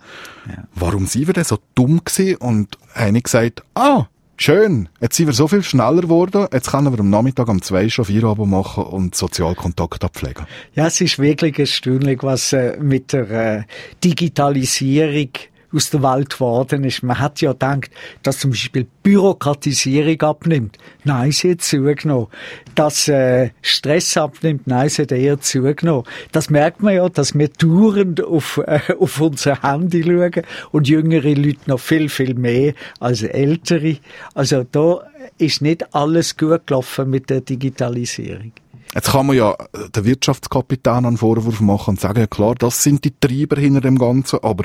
Ja. 0.47 0.65
Warum 0.75 1.07
sind 1.07 1.27
wir 1.27 1.35
denn 1.35 1.45
so 1.45 1.59
dumm 1.75 2.03
gewesen 2.05 2.37
und 2.37 2.77
haben 2.95 3.23
gesagt, 3.23 3.63
ah, 3.75 4.07
Schön. 4.39 4.91
Jetzt 5.01 5.17
sind 5.17 5.27
wir 5.27 5.33
so 5.33 5.49
viel 5.49 5.63
schneller 5.63 6.03
geworden. 6.03 6.47
Jetzt 6.53 6.71
können 6.71 6.93
wir 6.93 7.01
am 7.01 7.09
Nachmittag 7.09 7.49
um 7.49 7.63
zwei 7.63 7.89
schon 7.89 8.05
vier 8.05 8.25
Abend 8.25 8.51
machen 8.51 8.85
und 8.85 9.15
Sozialkontakt 9.15 10.05
abpflegen. 10.05 10.47
Ja, 10.75 10.89
es 10.89 11.01
ist 11.01 11.19
wirklich 11.19 11.59
erstaunlich, 11.59 12.23
was 12.23 12.53
äh, 12.53 12.77
mit 12.79 13.15
der 13.15 13.31
äh, 13.31 13.63
Digitalisierung 14.05 15.31
aus 15.73 15.91
der 15.91 16.03
Welt 16.03 16.35
geworden 16.35 16.85
ist. 16.85 17.03
Man 17.03 17.19
hat 17.19 17.41
ja 17.41 17.53
gedacht, 17.53 17.91
dass 18.23 18.39
zum 18.39 18.51
Beispiel 18.51 18.87
Bürokratisierung 19.03 20.21
abnimmt. 20.23 20.79
Nein, 21.05 21.33
sie 21.33 21.53
hat 21.53 21.63
zugenommen. 21.63 22.29
Dass 22.75 23.09
äh, 23.09 23.51
Stress 23.63 24.17
abnimmt. 24.17 24.67
Nein, 24.67 24.89
sie 24.89 25.03
hat 25.03 25.13
eher 25.13 25.41
zugenommen. 25.41 26.05
Das 26.33 26.51
merkt 26.51 26.83
man 26.83 26.95
ja, 26.95 27.09
dass 27.09 27.35
wir 27.35 27.49
dauernd 27.49 28.23
auf, 28.23 28.61
äh, 28.67 28.81
auf 28.99 29.21
unser 29.21 29.63
Handy 29.63 30.03
schauen 30.03 30.43
und 30.73 30.89
jüngere 30.89 31.35
Leute 31.35 31.61
noch 31.67 31.81
viel, 31.81 32.09
viel 32.09 32.35
mehr 32.35 32.75
als 33.01 33.23
ältere. 33.23 33.99
Also 34.35 34.65
da 34.65 35.01
ist 35.39 35.63
nicht 35.63 35.95
alles 35.95 36.37
gut 36.37 36.67
gelaufen 36.67 37.11
mit 37.11 37.31
der 37.31 37.41
Digitalisierung. 37.41 38.53
Jetzt 38.95 39.11
kann 39.11 39.27
man 39.27 39.37
ja 39.37 39.55
den 39.95 40.05
Wirtschaftskapitän 40.05 41.05
einen 41.05 41.19
Vorwurf 41.19 41.61
machen 41.61 41.91
und 41.91 42.01
sagen, 42.01 42.21
ja 42.21 42.27
klar, 42.27 42.55
das 42.55 42.83
sind 42.83 43.05
die 43.05 43.13
Treiber 43.19 43.61
hinter 43.61 43.83
dem 43.83 43.99
Ganzen, 43.99 44.39
aber 44.43 44.65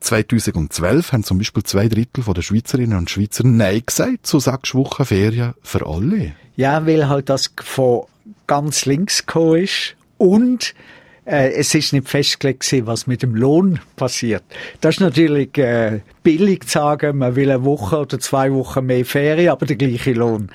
2012 0.00 1.12
haben 1.12 1.24
zum 1.24 1.38
Beispiel 1.38 1.62
zwei 1.62 1.88
Drittel 1.88 2.24
der 2.24 2.42
Schweizerinnen 2.42 2.98
und 2.98 3.10
Schweizer 3.10 3.44
Nein 3.44 3.82
gesagt 3.84 4.26
zu 4.26 4.40
sechs 4.40 4.74
Wochen 4.74 5.04
Ferien 5.04 5.54
für 5.62 5.86
alle. 5.86 6.32
Ja, 6.56 6.86
weil 6.86 7.08
halt 7.08 7.28
das 7.28 7.52
von 7.62 8.04
ganz 8.46 8.86
links 8.86 9.26
gekommen 9.26 9.62
ist 9.64 9.96
und 10.18 10.74
äh, 11.24 11.52
es 11.52 11.74
ist 11.74 11.92
nicht 11.92 12.08
festgelegt 12.08 12.70
was 12.86 13.06
mit 13.06 13.22
dem 13.22 13.34
Lohn 13.34 13.80
passiert. 13.96 14.42
Das 14.80 14.96
ist 14.96 15.00
natürlich 15.00 15.56
äh, 15.58 16.00
billig 16.22 16.64
zu 16.64 16.72
sagen, 16.72 17.18
man 17.18 17.36
will 17.36 17.50
eine 17.50 17.64
Woche 17.64 17.98
oder 17.98 18.18
zwei 18.18 18.52
Wochen 18.52 18.86
mehr 18.86 19.04
Ferien, 19.04 19.50
aber 19.50 19.66
der 19.66 19.76
gleiche 19.76 20.12
Lohn. 20.12 20.50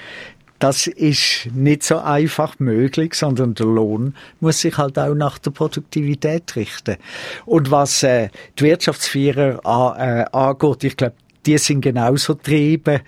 Das 0.60 0.88
ist 0.88 1.48
nicht 1.54 1.84
so 1.84 2.00
einfach 2.00 2.60
möglich, 2.60 3.14
sondern 3.14 3.54
der 3.54 3.66
Lohn 3.66 4.14
muss 4.42 4.60
sich 4.60 4.78
halt 4.78 5.00
auch 5.00 5.16
nach 5.16 5.40
der 5.40 5.52
Produktivität 5.52 6.56
richten. 6.56 6.98
Und 7.46 7.72
was 7.72 8.04
äh, 8.04 8.30
die 8.58 8.66
Wirtschaftsführer 8.66 9.62
äh, 9.98 10.26
angeht, 10.36 10.84
ich 10.84 10.98
glaube, 10.98 11.16
die 11.46 11.58
sind 11.58 11.82
genauso 11.82 12.34
Triebe, 12.34 13.02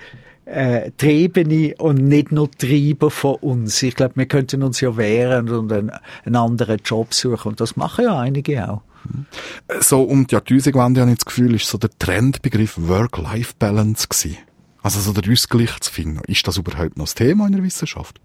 äh, 0.46 0.92
Triebene 0.98 1.76
und 1.78 1.96
nicht 1.96 2.32
nur 2.32 2.50
Treiber 2.52 3.12
von 3.12 3.36
uns. 3.36 3.84
Ich 3.84 3.96
glaube, 3.96 4.16
wir 4.16 4.26
könnten 4.26 4.64
uns 4.64 4.82
ja 4.82 4.96
wehren 4.96 5.50
und 5.50 5.72
einen, 5.72 5.92
einen 6.26 6.36
anderen 6.36 6.80
Job 6.84 7.14
suchen. 7.14 7.50
Und 7.50 7.62
das 7.62 7.76
machen 7.76 8.06
ja 8.06 8.20
einige 8.20 8.70
auch. 8.70 8.82
So 9.80 10.04
um 10.04 10.28
die 10.28 10.36
Jahrtausendwende 10.36 11.02
habe 11.02 11.12
ich 11.12 11.18
das 11.18 11.26
Gefühl, 11.26 11.56
ist 11.56 11.68
so 11.68 11.78
der 11.78 11.90
Trendbegriff 11.98 12.78
Work-Life-Balance 12.78 14.08
gewesen. 14.08 14.38
Also 14.84 15.00
so 15.00 15.14
der 15.14 15.32
Ausgleich 15.32 15.80
zu 15.80 15.92
finden. 15.92 16.22
Ist 16.28 16.48
das 16.48 16.58
überhaupt 16.58 16.98
noch 16.98 17.06
das 17.06 17.16
Thema 17.16 17.48
in 17.48 17.54
der 17.54 17.64
Wissenschaft? 17.64 18.20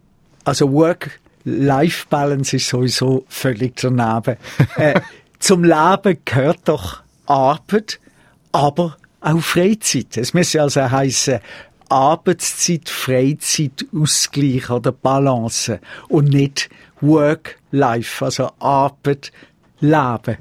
Also 0.44 0.72
Work-Life-Balance 0.72 2.56
ist 2.56 2.68
sowieso 2.68 3.24
völlig 3.28 3.76
daneben. 3.76 4.36
äh, 4.76 5.00
zum 5.38 5.64
Leben 5.64 6.18
gehört 6.24 6.60
doch 6.64 7.02
Arbeit, 7.26 8.00
aber 8.52 8.96
auch 9.20 9.40
Freizeit. 9.40 10.16
Es 10.16 10.32
müsste 10.34 10.62
also 10.62 10.90
heißen 10.90 11.40
Arbeitszeit, 11.88 12.88
Freizeit, 12.88 13.86
Ausgleich 13.94 14.70
oder 14.70 14.92
Balance 14.92 15.80
und 16.08 16.28
nicht 16.30 16.70
Work-Life, 17.00 18.24
also 18.24 18.50
Arbeit, 18.58 19.32
Leben. 19.80 20.38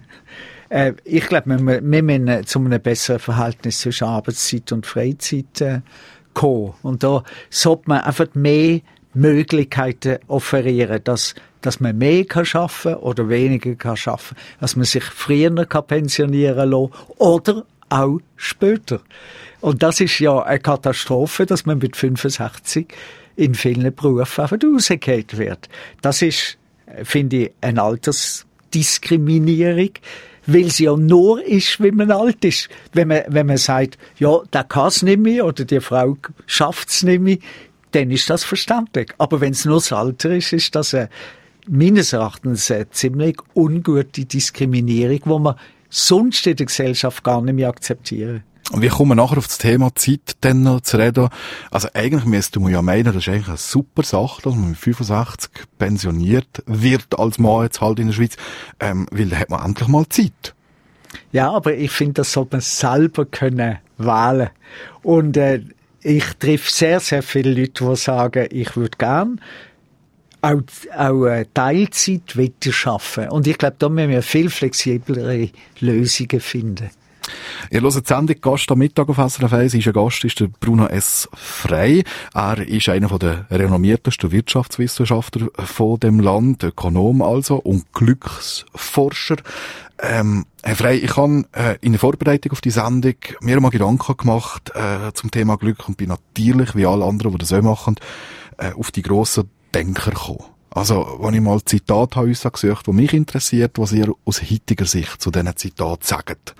Äh, 0.75 0.93
ich 1.05 1.25
glaube, 1.27 1.57
wir, 1.57 1.81
wir 1.81 2.03
müssen 2.03 2.45
zu 2.45 2.59
einem 2.59 2.81
besseren 2.81 3.19
Verhältnis 3.19 3.79
zwischen 3.79 4.09
Arbeitszeit 4.09 4.73
und 4.73 4.85
Freizeit 4.85 5.61
äh, 5.61 5.79
kommen. 6.33 6.73
Und 6.83 7.01
da 7.03 7.23
sollte 7.49 7.83
man 7.85 8.01
einfach 8.01 8.27
mehr 8.33 8.81
Möglichkeiten 9.13 10.17
offerieren, 10.27 10.99
dass, 11.05 11.33
dass 11.61 11.79
man 11.79 11.97
mehr 11.97 12.25
kann 12.25 12.43
schaffen 12.43 12.95
oder 12.95 13.29
weniger 13.29 13.73
kann 13.75 13.95
schaffen, 13.95 14.35
dass 14.59 14.75
man 14.75 14.83
sich 14.83 15.05
früher 15.05 15.65
kann 15.65 15.87
pensionieren 15.87 16.69
lassen 16.69 16.91
oder 17.19 17.65
auch 17.87 18.19
später. 18.35 18.99
Und 19.61 19.81
das 19.81 20.01
ist 20.01 20.19
ja 20.19 20.41
eine 20.41 20.59
Katastrophe, 20.59 21.45
dass 21.45 21.65
man 21.65 21.77
mit 21.77 21.95
65 21.95 22.93
in 23.37 23.55
vielen 23.55 23.95
Berufen 23.95 24.41
einfach 24.41 24.57
rausgekehrt 24.61 25.37
wird. 25.37 25.69
Das 26.01 26.21
ist, 26.21 26.57
äh, 26.87 27.05
finde 27.05 27.37
ich, 27.37 27.51
eine 27.61 27.81
Altersdiskriminierung 27.81 29.91
weil 30.47 30.69
sie 30.69 30.85
ja 30.85 30.95
nur 30.95 31.43
ist, 31.43 31.79
wenn 31.79 31.95
man 31.95 32.11
alt 32.11 32.43
ist. 32.45 32.69
Wenn 32.93 33.09
man, 33.09 33.23
wenn 33.27 33.47
man 33.47 33.57
sagt, 33.57 33.97
ja, 34.17 34.39
der 34.53 34.63
kann 34.63 34.87
es 34.87 35.01
nicht 35.01 35.19
mehr 35.19 35.45
oder 35.45 35.65
die 35.65 35.79
Frau 35.79 36.17
schafft 36.45 36.89
es 36.89 37.03
nicht 37.03 37.21
mehr, 37.21 37.37
dann 37.91 38.11
ist 38.11 38.29
das 38.29 38.43
verständlich. 38.43 39.13
Aber 39.17 39.41
wenn 39.41 39.53
es 39.53 39.65
nur 39.65 39.77
das 39.77 39.91
Alter 39.91 40.35
ist, 40.35 40.53
ist 40.53 40.75
das 40.75 40.93
eine, 40.93 41.09
meines 41.67 42.13
Erachtens 42.13 42.69
eine 42.69 42.89
ziemlich 42.89 43.37
ungute 43.55 44.25
Diskriminierung, 44.25 45.21
wo 45.25 45.39
man 45.39 45.55
sonst 45.89 46.45
in 46.45 46.55
der 46.55 46.65
Gesellschaft 46.65 47.23
gar 47.23 47.41
nicht 47.41 47.55
mehr 47.55 47.69
akzeptieren. 47.69 48.43
Und 48.71 48.81
wir 48.81 48.89
kommen 48.89 49.17
nachher 49.17 49.37
auf 49.37 49.47
das 49.47 49.59
Thema 49.59 49.93
Zeit 49.93 50.37
dann 50.41 50.63
noch 50.63 50.81
zu 50.81 50.97
reden. 50.97 51.29
Also 51.69 51.87
eigentlich 51.93 52.25
müsste 52.25 52.59
man 52.59 52.71
ja 52.71 52.81
meinen, 52.81 53.05
das 53.05 53.17
ist 53.17 53.29
eigentlich 53.29 53.47
eine 53.47 53.57
super 53.57 54.03
Sache, 54.03 54.41
dass 54.41 54.55
man 54.55 54.69
mit 54.69 54.77
65 54.77 55.51
pensioniert 55.77 56.63
wird 56.65 57.19
als 57.19 57.37
Mann 57.37 57.63
jetzt 57.63 57.81
halt 57.81 57.99
in 57.99 58.07
der 58.07 58.13
Schweiz, 58.13 58.37
ähm, 58.79 59.05
weil 59.11 59.27
da 59.27 59.37
hat 59.37 59.51
man 59.51 59.63
endlich 59.63 59.87
mal 59.87 60.07
Zeit. 60.09 60.55
Ja, 61.31 61.51
aber 61.51 61.75
ich 61.75 61.91
finde, 61.91 62.13
das 62.13 62.33
sollte 62.33 62.55
man 62.55 62.61
selber 62.61 63.25
können 63.25 63.77
wählen. 63.97 64.49
Und 65.03 65.37
äh, 65.37 65.61
ich 66.01 66.25
treffe 66.39 66.71
sehr, 66.71 66.99
sehr 66.99 67.23
viele 67.23 67.53
Leute, 67.53 67.85
die 67.85 67.95
sagen, 67.95 68.47
ich 68.51 68.75
würde 68.75 68.97
gern 68.97 69.41
auch, 70.41 70.61
auch 70.95 71.25
äh, 71.25 71.45
Teilzeit 71.53 72.35
arbeiten. 72.35 73.29
Und 73.29 73.47
ich 73.47 73.57
glaube, 73.57 73.75
da 73.79 73.89
müssen 73.89 74.09
wir 74.09 74.21
viel 74.21 74.49
flexiblere 74.49 75.49
Lösungen 75.79 76.39
finden. 76.39 76.89
Ihr 77.71 77.81
hört 77.81 77.95
die 77.95 78.13
Sendung 78.13 78.35
Gast 78.41 78.71
am 78.71 78.79
Mittag 78.79 79.09
auf 79.09 79.17
SRF 79.17 79.53
1. 79.53 79.73
Ist 79.73 79.87
ein 79.87 79.93
Gast 79.93 80.23
ist 80.23 80.39
der 80.39 80.47
Bruno 80.47 80.87
S. 80.87 81.27
Frey. 81.33 82.03
Er 82.33 82.57
ist 82.59 82.89
einer 82.89 83.17
der 83.17 83.47
renommiertesten 83.49 84.31
Wirtschaftswissenschaftler 84.31 85.47
von 85.57 85.99
dem 85.99 86.19
Land, 86.19 86.63
Ökonom 86.63 87.21
also 87.21 87.57
und 87.57 87.91
Glücksforscher. 87.93 89.37
Ähm, 89.99 90.45
Herr 90.63 90.75
Frey, 90.75 90.97
ich 90.97 91.15
habe 91.15 91.45
äh, 91.53 91.77
in 91.81 91.93
der 91.93 91.99
Vorbereitung 91.99 92.51
auf 92.51 92.61
die 92.61 92.71
Sendung 92.71 93.15
mir 93.41 93.59
mal 93.61 93.69
Gedanken 93.69 94.17
gemacht 94.17 94.71
äh, 94.75 95.13
zum 95.13 95.31
Thema 95.31 95.57
Glück 95.57 95.87
und 95.87 95.97
bin 95.97 96.09
natürlich, 96.09 96.75
wie 96.75 96.85
alle 96.85 97.05
anderen, 97.05 97.31
die 97.31 97.37
das 97.37 97.53
auch 97.53 97.61
machen, 97.61 97.95
äh, 98.57 98.73
auf 98.73 98.91
die 98.91 99.01
grossen 99.01 99.49
Denker 99.73 100.11
gekommen. 100.11 100.54
Also, 100.75 101.19
wenn 101.21 101.33
ich 101.33 101.39
mal 101.39 101.63
Zitat 101.63 102.17
habe 102.17 102.27
gesucht, 102.27 102.85
die 102.85 102.91
mich 102.91 103.13
interessiert, 103.13 103.79
was 103.79 103.93
ihr 103.93 104.13
aus 104.25 104.41
heutiger 104.41 104.85
Sicht 104.85 105.21
zu 105.21 105.31
diesen 105.31 105.55
Zitaten 105.55 106.03
sagt. 106.03 106.53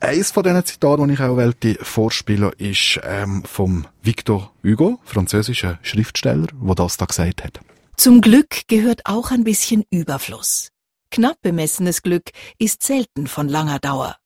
Eins 0.00 0.30
von 0.30 0.44
diesen 0.44 0.64
Zitaten, 0.64 1.08
die 1.08 1.14
ich 1.14 1.20
auch 1.20 1.36
wollte 1.36 1.74
vorspielen, 1.82 2.52
ist 2.56 2.98
ähm, 3.04 3.42
vom 3.44 3.86
Victor 4.02 4.50
Hugo, 4.64 4.98
französischer 5.04 5.78
Schriftsteller, 5.82 6.46
der 6.58 6.74
das 6.74 6.96
da 6.96 7.04
gesagt 7.04 7.44
hat. 7.44 7.60
Zum 7.98 8.22
Glück 8.22 8.66
gehört 8.66 9.02
auch 9.04 9.30
ein 9.30 9.44
bisschen 9.44 9.84
Überfluss. 9.90 10.70
Knapp 11.10 11.36
bemessenes 11.42 12.02
Glück 12.02 12.30
ist 12.58 12.82
selten 12.82 13.26
von 13.26 13.50
langer 13.50 13.78
Dauer. 13.78 14.16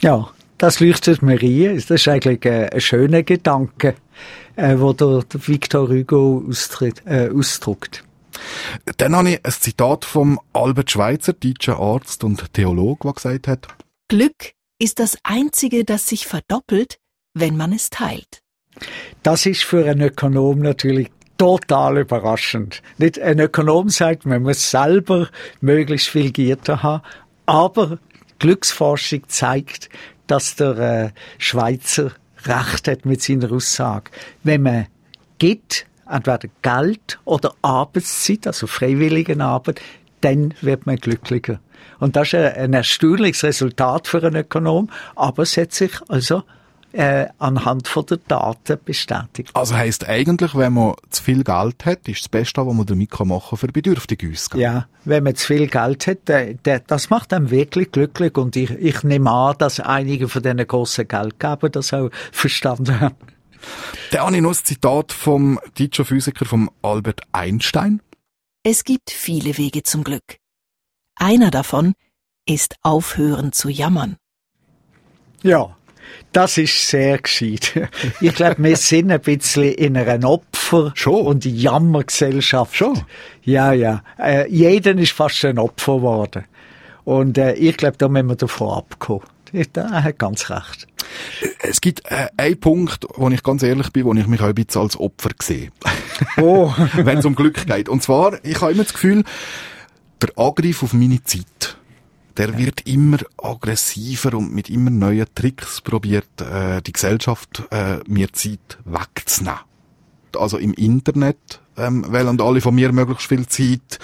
Ja, 0.00 0.30
das 0.56 0.80
leuchtet 0.80 1.20
mir 1.20 1.38
ein. 1.42 1.76
Das 1.76 1.90
ist 1.90 2.08
eigentlich 2.08 2.50
ein, 2.50 2.80
schöner 2.80 3.22
Gedanke, 3.22 3.96
äh, 4.56 4.78
wo 4.78 4.94
der, 4.94 5.24
Victor 5.34 5.90
Hugo 5.90 6.42
austritt, 6.48 7.02
äh, 7.04 7.28
ausdruckt. 7.28 8.02
Dann 8.96 9.16
habe 9.16 9.30
ich 9.30 9.44
ein 9.44 9.52
Zitat 9.52 10.04
vom 10.04 10.40
Albert 10.52 10.90
Schweitzer, 10.90 11.32
deutscher 11.32 11.78
Arzt 11.78 12.24
und 12.24 12.52
Theologe, 12.52 13.00
der 13.04 13.12
gesagt 13.12 13.48
hat, 13.48 13.68
Glück 14.08 14.52
ist 14.78 14.98
das 14.98 15.18
einzige, 15.22 15.84
das 15.84 16.08
sich 16.08 16.26
verdoppelt, 16.26 16.98
wenn 17.34 17.56
man 17.56 17.72
es 17.72 17.90
teilt. 17.90 18.42
Das 19.22 19.46
ist 19.46 19.62
für 19.62 19.84
einen 19.88 20.00
Ökonom 20.00 20.60
natürlich 20.60 21.10
total 21.38 21.98
überraschend. 21.98 22.82
Nicht 22.98 23.18
ein 23.20 23.38
Ökonom 23.38 23.88
sagt, 23.88 24.26
man 24.26 24.42
muss 24.42 24.70
selber 24.70 25.28
möglichst 25.60 26.08
viel 26.08 26.32
Gitter 26.32 26.82
haben, 26.82 27.02
aber 27.46 27.98
Glücksforschung 28.38 29.22
zeigt, 29.28 29.88
dass 30.26 30.56
der 30.56 30.78
äh, 30.78 31.10
Schweizer 31.38 32.12
recht 32.44 32.88
hat 32.88 33.04
mit 33.04 33.22
seiner 33.22 33.52
Aussage. 33.52 34.10
Wenn 34.42 34.62
man 34.62 34.86
gibt, 35.38 35.86
entweder 36.10 36.48
Geld 36.62 37.18
oder 37.24 37.54
Arbeitszeit, 37.62 38.46
also 38.46 38.66
Freiwilligenarbeit, 38.66 39.80
dann 40.20 40.54
wird 40.60 40.86
man 40.86 40.96
glücklicher. 40.96 41.60
Und 41.98 42.16
das 42.16 42.28
ist 42.28 42.34
ein 42.34 42.72
erstaunliches 42.72 43.44
Resultat 43.44 44.08
für 44.08 44.22
einen 44.22 44.36
Ökonom, 44.36 44.90
aber 45.16 45.42
es 45.42 45.56
hat 45.56 45.72
sich 45.72 45.92
also 46.08 46.42
äh, 46.92 47.26
anhand 47.38 47.86
von 47.88 48.04
der 48.06 48.18
Daten 48.26 48.78
bestätigt. 48.84 49.50
Also 49.54 49.76
heisst 49.76 50.08
eigentlich, 50.08 50.54
wenn 50.54 50.72
man 50.72 50.94
zu 51.10 51.22
viel 51.22 51.44
Geld 51.44 51.86
hat, 51.86 52.08
ist 52.08 52.22
das 52.22 52.28
Beste, 52.28 52.66
was 52.66 52.74
man 52.74 52.86
damit 52.86 53.12
machen 53.20 53.42
kann, 53.48 53.58
für 53.58 53.68
Bedürftige 53.68 54.30
ausgeben. 54.30 54.62
Ja, 54.62 54.86
wenn 55.04 55.24
man 55.24 55.36
zu 55.36 55.46
viel 55.46 55.68
Geld 55.68 56.06
hat, 56.06 56.28
der, 56.28 56.54
der, 56.54 56.80
das 56.80 57.10
macht 57.10 57.32
einem 57.32 57.50
wirklich 57.50 57.92
glücklich 57.92 58.36
und 58.36 58.56
ich, 58.56 58.70
ich 58.70 59.02
nehme 59.04 59.30
an, 59.30 59.54
dass 59.58 59.78
einige 59.78 60.28
von 60.28 60.42
diesen 60.42 60.66
grossen 60.66 61.06
Geldgebern 61.06 61.72
das 61.72 61.92
auch 61.94 62.10
verstanden 62.32 62.98
haben. 63.00 63.14
Dann 64.10 64.20
habe 64.22 64.36
ich 64.36 64.42
noch 64.42 64.50
ein 64.50 64.64
Zitat 64.64 65.12
vom 65.12 65.58
deutschen 65.78 66.04
Physiker 66.04 66.44
vom 66.44 66.70
Albert 66.82 67.22
Einstein. 67.32 68.00
Es 68.62 68.84
gibt 68.84 69.10
viele 69.10 69.56
Wege 69.56 69.82
zum 69.82 70.04
Glück. 70.04 70.36
Einer 71.16 71.50
davon 71.50 71.94
ist 72.46 72.76
aufhören 72.82 73.52
zu 73.52 73.68
jammern. 73.68 74.16
Ja, 75.42 75.76
das 76.32 76.58
ist 76.58 76.88
sehr 76.88 77.18
gescheit. 77.18 77.88
Ich 78.20 78.34
glaube, 78.34 78.62
wir 78.62 78.76
sind 78.76 79.10
ein 79.10 79.20
bisschen 79.20 79.72
in 79.72 79.96
einer 79.96 80.28
Opfer- 80.28 80.92
Schon. 80.94 81.26
und 81.26 81.44
Jammergesellschaft. 81.44 82.76
Schon. 82.76 83.00
Ja, 83.42 83.72
ja. 83.72 84.02
Äh, 84.18 84.50
jeder 84.50 84.94
ist 84.96 85.12
fast 85.12 85.44
ein 85.44 85.58
Opfer 85.58 85.96
geworden. 85.96 86.44
Und 87.04 87.38
äh, 87.38 87.54
ich 87.54 87.76
glaube, 87.76 87.96
da 87.96 88.08
müssen 88.08 88.28
wir 88.28 88.36
davon 88.36 88.70
abkommen. 88.78 89.22
Da 89.72 90.02
hat 90.02 90.18
ganz 90.18 90.50
recht. 90.50 90.86
Es 91.60 91.80
gibt 91.80 92.02
äh, 92.10 92.28
einen 92.36 92.58
Punkt, 92.58 93.06
wo 93.14 93.28
ich 93.30 93.42
ganz 93.42 93.62
ehrlich 93.62 93.90
bin, 93.90 94.04
wo 94.04 94.14
ich 94.14 94.26
mich 94.26 94.40
auch 94.40 94.46
ein 94.46 94.54
bisschen 94.54 94.82
als 94.82 94.98
Opfer 94.98 95.30
sehe. 95.40 95.70
Oh. 96.36 96.72
Wenn 96.94 97.18
es 97.18 97.24
um 97.24 97.34
Glück 97.34 97.66
geht. 97.66 97.88
Und 97.88 98.02
zwar, 98.02 98.44
ich 98.44 98.60
habe 98.60 98.72
immer 98.72 98.84
das 98.84 98.92
Gefühl, 98.92 99.24
der 100.22 100.30
Angriff 100.36 100.82
auf 100.82 100.92
meine 100.92 101.22
Zeit, 101.24 101.76
der 102.36 102.56
wird 102.56 102.86
immer 102.86 103.18
aggressiver 103.42 104.34
und 104.34 104.54
mit 104.54 104.70
immer 104.70 104.90
neuen 104.90 105.26
Tricks 105.34 105.80
probiert, 105.80 106.40
äh, 106.40 106.80
die 106.82 106.92
Gesellschaft 106.92 107.64
äh, 107.70 107.98
mir 108.06 108.32
Zeit 108.32 108.78
wegzunehmen. 108.84 109.60
Also 110.36 110.58
im 110.58 110.72
Internet 110.74 111.60
ähm, 111.76 112.04
wollen 112.10 112.40
alle 112.40 112.60
von 112.60 112.74
mir 112.74 112.92
möglichst 112.92 113.26
viel 113.26 113.46
Zeit. 113.46 113.98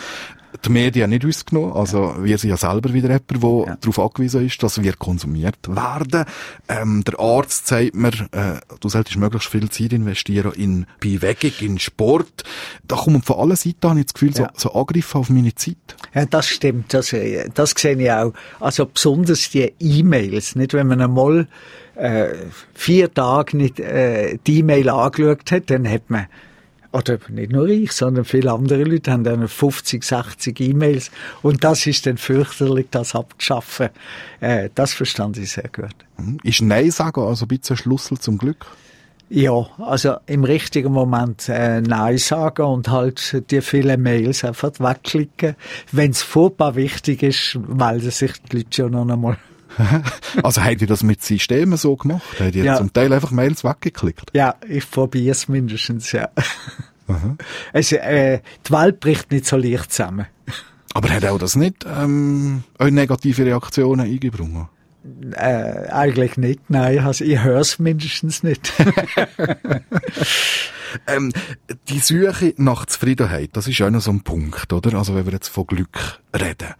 Die 0.64 0.70
Medien 0.70 1.10
nicht 1.10 1.24
uns 1.24 1.44
genommen. 1.44 1.72
Also, 1.72 2.14
wir 2.20 2.38
sind 2.38 2.50
ja 2.50 2.56
selber 2.56 2.92
wieder 2.92 3.08
jemand, 3.08 3.30
der 3.30 3.72
Ja. 3.72 3.76
darauf 3.80 3.98
angewiesen 3.98 4.46
ist, 4.46 4.62
dass 4.62 4.82
wir 4.82 4.92
konsumiert 4.94 5.58
werden. 5.68 6.24
Ähm, 6.68 7.04
der 7.04 7.18
Arzt 7.20 7.66
sagt 7.66 7.94
mir, 7.94 8.12
äh, 8.32 8.60
du 8.80 8.88
solltest 8.88 9.16
möglichst 9.16 9.48
viel 9.48 9.68
Zeit 9.70 9.92
investieren 9.92 10.52
in 10.52 10.86
Bewegung, 11.00 11.52
in 11.60 11.78
Sport. 11.78 12.44
Da 12.86 12.96
kommen 12.96 13.22
von 13.22 13.36
allen 13.38 13.56
Seiten, 13.56 13.88
habe 13.88 14.00
ich 14.00 14.06
das 14.06 14.14
Gefühl, 14.14 14.32
Ja. 14.34 14.50
so, 14.54 14.70
so 14.70 14.74
Angriffe 14.80 15.18
auf 15.18 15.30
meine 15.30 15.54
Zeit. 15.54 15.76
Ja, 16.14 16.24
das 16.26 16.46
stimmt. 16.48 16.92
Das, 16.94 17.12
äh, 17.12 17.48
das 17.52 17.70
sehe 17.76 17.96
ich 18.00 18.10
auch. 18.10 18.32
Also 18.60 18.86
besonders 18.86 19.50
die 19.50 19.72
E-Mails. 19.80 20.56
Nicht, 20.56 20.72
wenn 20.74 20.86
man 20.86 21.00
einmal 21.00 21.48
äh, 21.96 22.28
vier 22.74 23.12
Tage 23.12 23.56
nicht 23.56 23.80
äh, 23.80 24.38
die 24.46 24.58
E-Mail 24.58 24.88
angeschaut 24.90 25.50
hat, 25.50 25.70
dann 25.70 25.88
hat 25.88 26.08
man 26.10 26.26
oder 26.96 27.18
nicht 27.28 27.52
nur 27.52 27.68
ich, 27.68 27.92
sondern 27.92 28.24
viele 28.24 28.52
andere 28.52 28.84
Leute 28.84 29.12
haben 29.12 29.24
dann 29.24 29.46
50, 29.46 30.02
60 30.02 30.60
E-Mails 30.60 31.10
und 31.42 31.62
das 31.62 31.86
ist 31.86 32.06
dann 32.06 32.16
fürchterlich, 32.16 32.86
das 32.90 33.14
abzuschaffen. 33.14 33.90
Äh, 34.40 34.70
das 34.74 34.94
verstand 34.94 35.36
ich 35.36 35.52
sehr 35.52 35.68
gut. 35.68 35.94
Hm? 36.16 36.38
Ist 36.42 36.62
Nein 36.62 36.90
sagen 36.90 37.20
also 37.20 37.44
ein 37.44 37.48
bisschen 37.48 37.76
Schlüssel 37.76 38.18
zum 38.18 38.38
Glück? 38.38 38.66
Ja, 39.28 39.66
also 39.78 40.16
im 40.26 40.44
richtigen 40.44 40.92
Moment 40.92 41.48
äh, 41.48 41.80
Nein 41.80 42.16
sagen 42.16 42.62
und 42.62 42.88
halt 42.88 43.50
die 43.50 43.60
vielen 43.60 44.00
Mails 44.00 44.44
einfach 44.44 44.72
wegklicken, 44.78 45.56
wenn 45.92 46.12
es 46.12 46.22
furchtbar 46.22 46.76
wichtig 46.76 47.22
ist, 47.22 47.58
melden 47.68 48.10
sich 48.10 48.32
die 48.50 48.58
Leute 48.58 48.68
schon 48.74 48.92
noch 48.92 49.08
einmal. 49.08 49.36
Also 50.42 50.62
habt 50.62 50.80
ihr 50.80 50.86
das 50.86 51.02
mit 51.02 51.22
Systemen 51.22 51.76
so 51.76 51.96
gemacht? 51.96 52.22
Habt 52.40 52.54
ihr 52.54 52.64
Ja. 52.64 52.76
zum 52.76 52.92
Teil 52.92 53.12
einfach 53.12 53.30
Mails 53.30 53.64
weggeklickt? 53.64 54.30
Ja, 54.34 54.54
ich 54.68 54.90
probiere 54.90 55.32
es 55.32 55.48
mindestens, 55.48 56.12
ja. 56.12 56.28
Also, 57.72 57.96
äh, 57.96 58.40
die 58.66 58.72
Welt 58.72 59.00
bricht 59.00 59.30
nicht 59.30 59.46
so 59.46 59.56
leicht 59.56 59.92
zusammen. 59.92 60.26
Aber 60.94 61.10
hat 61.10 61.24
auch 61.26 61.38
das 61.38 61.56
nicht 61.56 61.84
ähm, 61.86 62.64
negative 62.80 63.44
Reaktionen 63.44 64.06
eingebrungen? 64.06 64.68
Äh, 65.34 65.88
eigentlich 65.88 66.36
nicht, 66.36 66.68
nein, 66.68 66.98
also 66.98 67.22
ich 67.24 67.40
höre 67.42 67.60
es 67.60 67.78
mindestens 67.78 68.42
nicht. 68.42 68.72
Ähm, 71.06 71.32
die 71.88 71.98
Suche 71.98 72.54
nach 72.56 72.86
Zufriedenheit, 72.86 73.50
das 73.54 73.66
ist 73.68 73.82
auch 73.82 73.90
noch 73.90 74.00
so 74.00 74.10
ein 74.10 74.22
Punkt, 74.22 74.72
oder? 74.72 74.96
Also 74.96 75.14
wenn 75.14 75.26
wir 75.26 75.32
jetzt 75.32 75.48
von 75.48 75.66
Glück 75.66 76.20
reden. 76.34 76.74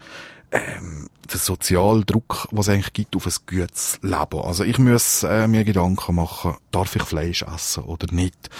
Ähm, 0.53 1.09
der 1.31 1.39
Sozialdruck, 1.39 2.49
was 2.53 2.69
es 2.69 2.75
eigentlich 2.75 2.93
gibt 2.93 3.17
auf 3.17 3.27
ein 3.27 3.33
gutes 3.47 3.99
Leben. 4.03 4.41
Also 4.41 4.65
ich 4.65 4.79
muss 4.79 5.23
äh, 5.25 5.49
mir 5.49 5.65
Gedanken 5.65 6.15
machen, 6.15 6.57
darf 6.71 6.95
ich 6.95 7.03
Fleisch 7.03 7.43
essen 7.43 7.85
oder 7.85 8.13
nicht? 8.15 8.51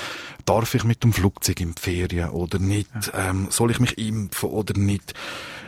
Darf 0.45 0.75
ich 0.75 0.85
mit 0.85 1.03
dem 1.05 1.13
Flugzeug 1.13 1.61
in 1.61 1.75
die 1.75 1.81
Ferien 1.81 2.31
oder 2.31 2.59
nicht? 2.59 2.91
Ähm, 3.15 3.49
soll 3.51 3.71
ich 3.71 3.81
mich 3.81 3.99
impfen 3.99 4.51
oder 4.51 4.79
nicht? 4.79 5.15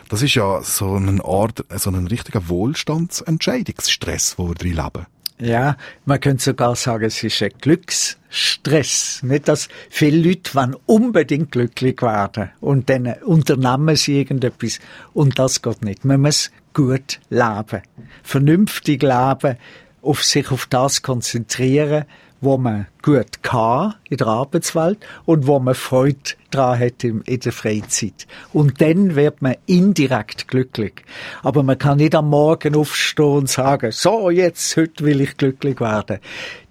Das 0.08 0.22
ist 0.22 0.34
ja 0.34 0.62
so 0.62 0.94
eine 0.94 1.22
Art, 1.24 1.64
so 1.76 1.90
ein 1.90 2.06
richtiger 2.06 2.48
Wohlstandsentscheidungsstress, 2.48 4.38
wo 4.38 4.48
wir 4.48 4.54
drin 4.54 4.74
leben. 4.74 5.06
Ja, 5.40 5.76
man 6.04 6.20
könnte 6.20 6.42
sogar 6.42 6.74
sagen, 6.74 7.04
es 7.04 7.22
ist 7.22 7.42
ein 7.42 7.52
Glücksstress. 7.60 9.22
Nicht, 9.22 9.46
dass 9.46 9.68
viele 9.88 10.28
Leute 10.28 10.78
unbedingt 10.86 11.52
glücklich 11.52 12.02
werden 12.02 12.50
und 12.60 12.90
dann 12.90 13.14
unternehmen 13.24 13.94
sie 13.94 14.18
irgendetwas 14.18 14.80
und 15.14 15.38
das 15.38 15.62
geht 15.62 15.82
nicht. 15.82 16.04
Man 16.04 16.22
muss 16.22 16.50
gut 16.74 17.20
leben, 17.30 17.82
vernünftig 18.24 19.02
leben, 19.02 19.56
auf 20.02 20.24
sich 20.24 20.50
auf 20.50 20.66
das 20.66 21.02
konzentrieren, 21.02 22.04
wo 22.40 22.56
man 22.56 22.86
gut 23.02 23.42
kann 23.42 23.94
in 24.08 24.18
der 24.18 24.28
Arbeitswelt 24.28 24.98
und 25.24 25.46
wo 25.46 25.58
man 25.58 25.74
Freude 25.74 26.18
dran 26.50 26.78
hat 26.78 27.04
in, 27.04 27.22
der 27.24 27.52
Freizeit. 27.52 28.26
Und 28.52 28.80
dann 28.80 29.16
wird 29.16 29.42
man 29.42 29.56
indirekt 29.66 30.48
glücklich. 30.48 31.04
Aber 31.42 31.62
man 31.62 31.78
kann 31.78 31.98
nicht 31.98 32.14
am 32.14 32.30
Morgen 32.30 32.76
aufstehen 32.76 33.26
und 33.26 33.48
sagen, 33.48 33.90
so, 33.92 34.30
jetzt, 34.30 34.76
heute 34.76 35.04
will 35.04 35.20
ich 35.20 35.36
glücklich 35.36 35.80
werden. 35.80 36.18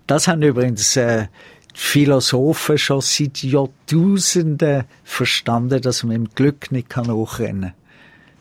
Das 0.08 0.28
haben 0.28 0.42
übrigens 0.42 0.96
äh, 0.96 1.28
Philosophen 1.74 2.78
schon 2.78 3.02
seit 3.02 3.44
Jahrtausenden 3.44 4.86
verstanden, 5.04 5.82
dass 5.82 6.04
man 6.04 6.16
im 6.16 6.30
Glück 6.30 6.72
nicht 6.72 6.90
kann 6.90 7.12
hochrennen 7.12 7.62
kann. 7.62 7.74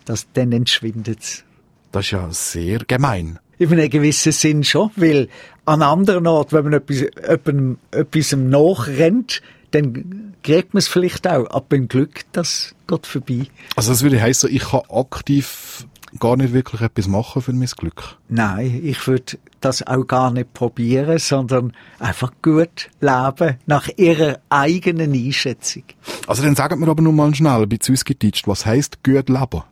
Das, 0.04 0.26
dann 0.32 0.52
entschwindet. 0.52 1.44
Das 1.92 2.04
ist 2.06 2.10
ja 2.12 2.28
sehr 2.30 2.78
gemein. 2.86 3.38
In 3.58 3.72
einem 3.72 3.90
gewissen 3.90 4.32
Sinn 4.32 4.64
schon, 4.64 4.90
weil 4.96 5.28
an 5.64 5.82
anderen 5.82 6.26
Orten, 6.26 6.56
wenn 6.56 6.64
man 6.64 6.72
etwas, 6.74 7.02
etwas, 7.02 7.54
etwas 7.90 8.32
nachrennt, 8.32 9.42
dann 9.70 10.34
kriegt 10.42 10.74
man 10.74 10.78
es 10.78 10.88
vielleicht 10.88 11.26
auch. 11.26 11.50
Aber 11.50 11.66
beim 11.68 11.88
Glück, 11.88 12.20
das 12.32 12.74
geht 12.86 13.06
vorbei. 13.06 13.46
Also 13.74 13.90
das 13.90 14.02
würde 14.02 14.20
heißen, 14.20 14.50
ich 14.52 14.62
kann 14.62 14.82
aktiv 14.88 15.86
gar 16.18 16.36
nicht 16.36 16.52
wirklich 16.52 16.80
etwas 16.80 17.08
machen 17.08 17.42
für 17.42 17.52
mein 17.52 17.68
Glück? 17.68 18.16
Nein, 18.28 18.80
ich 18.82 19.06
würde 19.06 19.38
das 19.60 19.86
auch 19.86 20.06
gar 20.06 20.30
nicht 20.30 20.54
probieren, 20.54 21.18
sondern 21.18 21.72
einfach 21.98 22.32
gut 22.42 22.90
leben, 23.00 23.56
nach 23.66 23.88
ihrer 23.96 24.38
eigenen 24.48 25.12
Einschätzung. 25.12 25.84
Also 26.26 26.42
dann 26.42 26.54
sagen 26.54 26.80
wir 26.80 26.88
aber 26.88 27.02
nur 27.02 27.12
mal 27.12 27.34
schnell, 27.34 27.66
bei 27.66 27.78
uns 27.88 28.04
getitscht, 28.04 28.46
was 28.46 28.66
heisst 28.66 29.02
gut 29.02 29.28
leben? 29.28 29.62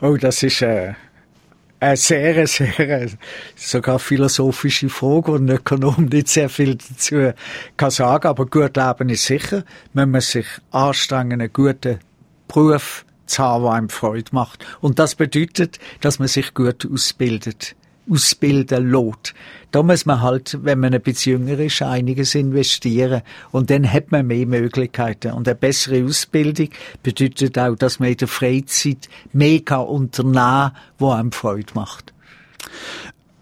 Oh, 0.00 0.16
das 0.16 0.42
ist 0.42 0.62
äh, 0.62 0.94
eine 1.80 1.96
sehr, 1.96 2.46
sehr, 2.46 3.08
sogar 3.56 3.98
philosophische 3.98 4.90
Frage, 4.90 5.28
wo 5.28 5.36
ein 5.36 5.48
Ökonom 5.48 6.04
nicht 6.06 6.28
sehr 6.28 6.50
viel 6.50 6.76
dazu 6.76 7.32
kann 7.76 7.90
sagen, 7.90 8.28
aber 8.28 8.46
gut 8.46 8.76
leben 8.76 9.08
ist 9.08 9.24
sicher, 9.24 9.64
wenn 9.94 10.10
man 10.10 10.20
sich 10.20 10.46
anstrengen, 10.70 11.40
einen 11.40 11.52
guten 11.52 11.98
Beruf 12.48 13.04
zu 13.26 13.42
haben, 13.42 13.64
der 13.64 13.72
einem 13.72 13.88
Freude 13.88 14.30
macht. 14.32 14.64
Und 14.80 14.98
das 14.98 15.14
bedeutet, 15.14 15.78
dass 16.00 16.18
man 16.18 16.28
sich 16.28 16.52
gut 16.52 16.86
ausbildet 16.90 17.74
ausbilden 18.10 18.90
lässt. 18.90 19.34
Da 19.70 19.82
muss 19.82 20.04
man 20.04 20.20
halt, 20.20 20.58
wenn 20.62 20.80
man 20.80 20.92
ein 20.92 21.00
bisschen 21.00 21.46
jünger 21.46 21.60
ist, 21.60 21.80
einiges 21.80 22.34
investieren. 22.34 23.22
Und 23.52 23.70
dann 23.70 23.90
hat 23.90 24.10
man 24.10 24.26
mehr 24.26 24.46
Möglichkeiten. 24.46 25.32
Und 25.32 25.46
eine 25.46 25.54
bessere 25.54 26.04
Ausbildung 26.04 26.70
bedeutet 27.02 27.58
auch, 27.58 27.76
dass 27.76 28.00
man 28.00 28.10
in 28.10 28.16
der 28.16 28.28
Freizeit 28.28 29.08
mehr 29.32 29.60
kann 29.60 29.86
unternehmen 29.86 30.72
kann, 30.98 31.08
einem 31.08 31.32
Freude 31.32 31.72
macht. 31.74 32.12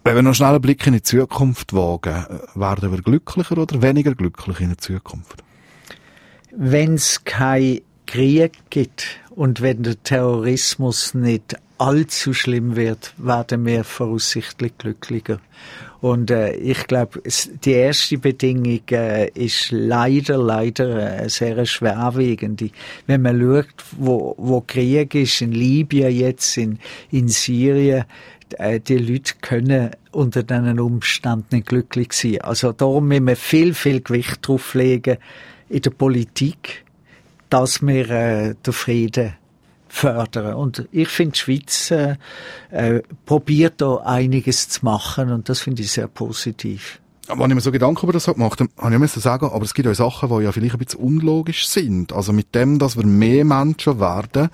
Wenn 0.04 0.14
wir 0.14 0.22
noch 0.22 0.34
schnell 0.34 0.50
einen 0.50 0.62
Blick 0.62 0.86
in 0.86 0.94
die 0.94 1.02
Zukunft 1.02 1.74
wagen, 1.74 2.24
werden 2.54 2.92
wir 2.92 3.02
glücklicher 3.02 3.58
oder 3.58 3.82
weniger 3.82 4.14
glücklich 4.14 4.60
in 4.60 4.68
der 4.68 4.78
Zukunft? 4.78 5.42
Wenn 6.50 6.94
es 6.94 7.24
kein 7.24 7.80
Krieg 8.06 8.52
gibt 8.70 9.18
und 9.30 9.60
wenn 9.60 9.82
der 9.82 10.02
Terrorismus 10.02 11.14
nicht 11.14 11.56
allzu 11.78 12.34
schlimm 12.34 12.76
wird, 12.76 13.14
werden 13.16 13.64
wir 13.64 13.84
voraussichtlich 13.84 14.76
glücklicher. 14.78 15.40
Und 16.00 16.30
äh, 16.30 16.54
ich 16.54 16.86
glaube, 16.86 17.20
die 17.64 17.72
erste 17.72 18.18
Bedingung 18.18 18.80
äh, 18.90 19.28
ist 19.30 19.70
leider, 19.70 20.38
leider 20.38 21.22
äh, 21.24 21.28
sehr 21.28 21.64
schwerwiegende. 21.66 22.70
Wenn 23.06 23.22
man 23.22 23.40
schaut, 23.40 23.84
wo, 23.96 24.34
wo 24.38 24.60
Krieg 24.60 25.14
ist, 25.14 25.40
in 25.40 25.52
Libyen 25.52 26.12
jetzt, 26.12 26.56
in, 26.56 26.78
in 27.10 27.28
Syrien, 27.28 28.04
äh, 28.58 28.78
die 28.78 28.98
Leute 28.98 29.34
können 29.40 29.90
unter 30.12 30.44
diesen 30.44 30.78
Umständen 30.78 31.46
nicht 31.56 31.68
glücklich 31.68 32.12
sein. 32.12 32.40
Also 32.42 32.72
darum 32.72 33.08
müssen 33.08 33.26
wir 33.26 33.36
viel, 33.36 33.74
viel 33.74 34.00
Gewicht 34.00 34.46
drauf 34.46 34.74
legen 34.74 35.18
in 35.68 35.82
der 35.82 35.90
Politik, 35.90 36.84
dass 37.50 37.82
wir 37.82 38.10
äh, 38.10 38.54
den 38.54 38.72
Frieden 38.72 39.34
fördern. 39.98 40.54
Und 40.54 40.88
ich 40.92 41.08
finde, 41.08 41.32
die 41.32 41.38
Schweiz 41.38 41.90
äh, 41.90 42.16
äh, 42.70 43.02
probiert 43.26 43.80
da 43.80 43.96
einiges 43.96 44.68
zu 44.68 44.84
machen 44.84 45.32
und 45.32 45.48
das 45.48 45.60
finde 45.60 45.82
ich 45.82 45.92
sehr 45.92 46.08
positiv. 46.08 47.00
Aber 47.26 47.44
wenn 47.44 47.50
ich 47.50 47.56
mir 47.56 47.60
so 47.60 47.72
Gedanken 47.72 48.06
über 48.06 48.12
das 48.14 48.24
gemacht 48.24 48.60
habe, 48.60 48.70
habe 48.78 48.94
ich 48.94 49.00
müssen 49.00 49.20
sagen, 49.20 49.50
aber 49.52 49.64
es 49.64 49.74
gibt 49.74 49.86
auch 49.86 49.94
Sachen, 49.94 50.30
die 50.30 50.44
ja 50.44 50.52
vielleicht 50.52 50.76
ein 50.76 50.78
bisschen 50.78 51.00
unlogisch 51.00 51.68
sind. 51.68 52.12
Also 52.12 52.32
mit 52.32 52.54
dem, 52.54 52.78
dass 52.78 52.96
wir 52.96 53.04
mehr 53.04 53.44
Menschen 53.44 54.00
werden, 54.00 54.48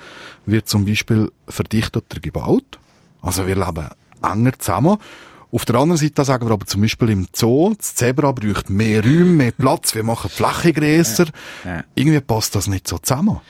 wird 0.44 0.68
zum 0.68 0.84
Beispiel 0.84 1.30
verdichteter 1.46 2.18
gebaut. 2.20 2.80
Also 3.22 3.46
wir 3.46 3.54
leben 3.54 3.88
enger 4.22 4.58
zusammen. 4.58 4.96
Auf 5.52 5.64
der 5.66 5.76
anderen 5.76 5.98
Seite 5.98 6.24
sagen 6.24 6.48
wir 6.48 6.52
aber 6.52 6.66
zum 6.66 6.80
Beispiel 6.80 7.10
im 7.10 7.28
Zoo, 7.32 7.74
das 7.78 7.94
Zebra 7.94 8.32
braucht 8.32 8.70
mehr 8.70 9.04
Räume, 9.04 9.24
mehr 9.26 9.52
Platz, 9.52 9.94
wir 9.94 10.02
machen 10.02 10.28
Fläche. 10.28 10.72
Ja, 10.82 11.70
ja. 11.70 11.84
Irgendwie 11.94 12.20
passt 12.20 12.56
das 12.56 12.66
nicht 12.66 12.88
so 12.88 12.98
zusammen. 12.98 13.40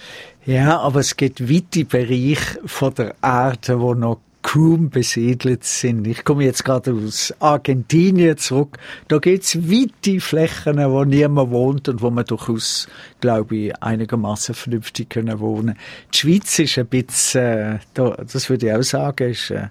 Ja, 0.47 0.79
aber 0.81 1.01
es 1.01 1.17
gibt 1.17 1.49
weite 1.49 1.85
Bereiche 1.87 2.61
von 2.67 2.93
der 2.95 3.15
Erde, 3.23 3.81
wo 3.81 3.95
noch 3.95 4.21
kaum 4.43 4.91
besiedelt 4.91 5.65
sind. 5.65 6.07
Ich 6.07 6.23
komme 6.23 6.45
jetzt 6.45 6.67
gerade 6.67 6.93
aus 6.93 7.33
Argentinien 7.41 8.37
zurück. 8.37 8.79
Da 9.09 9.19
gibt's 9.19 9.57
weite 9.57 10.21
Flächen, 10.21 10.77
wo 10.77 11.05
niemand 11.05 11.51
wohnt 11.51 11.89
und 11.89 12.03
wo 12.03 12.11
man 12.11 12.27
durchaus, 12.27 12.87
glaube 13.21 13.57
ich, 13.57 13.83
einigermaßen 13.83 14.55
vernünftig 14.55 15.09
können 15.09 15.41
wohnen. 15.41 15.79
Die 16.13 16.19
Schweiz 16.19 16.59
ist 16.59 16.77
ein 16.77 16.87
bisschen, 16.87 17.41
äh, 17.43 17.79
das 17.95 18.51
würde 18.51 18.67
ich 18.67 18.73
auch 18.75 18.83
sagen, 18.83 19.31
ist 19.31 19.51
äh, 19.51 19.69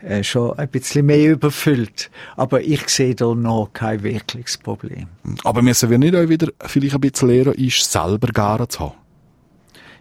äh, 0.00 0.24
schon 0.24 0.58
ein 0.58 0.68
bisschen 0.68 1.04
mehr 1.04 1.32
überfüllt. 1.32 2.10
Aber 2.36 2.62
ich 2.62 2.88
sehe 2.88 3.14
da 3.14 3.34
noch 3.34 3.68
kein 3.74 4.02
wirkliches 4.02 4.56
Problem. 4.56 5.08
Aber 5.44 5.60
müssen 5.60 5.90
wir 5.90 5.98
nicht 5.98 6.16
auch 6.16 6.28
wieder 6.28 6.48
vielleicht 6.62 6.94
ein 6.94 7.00
bisschen 7.02 7.28
lernen, 7.28 7.52
ist 7.52 7.92
selber 7.92 8.28
garen 8.28 8.68
zu 8.70 8.80
haben? 8.80 9.05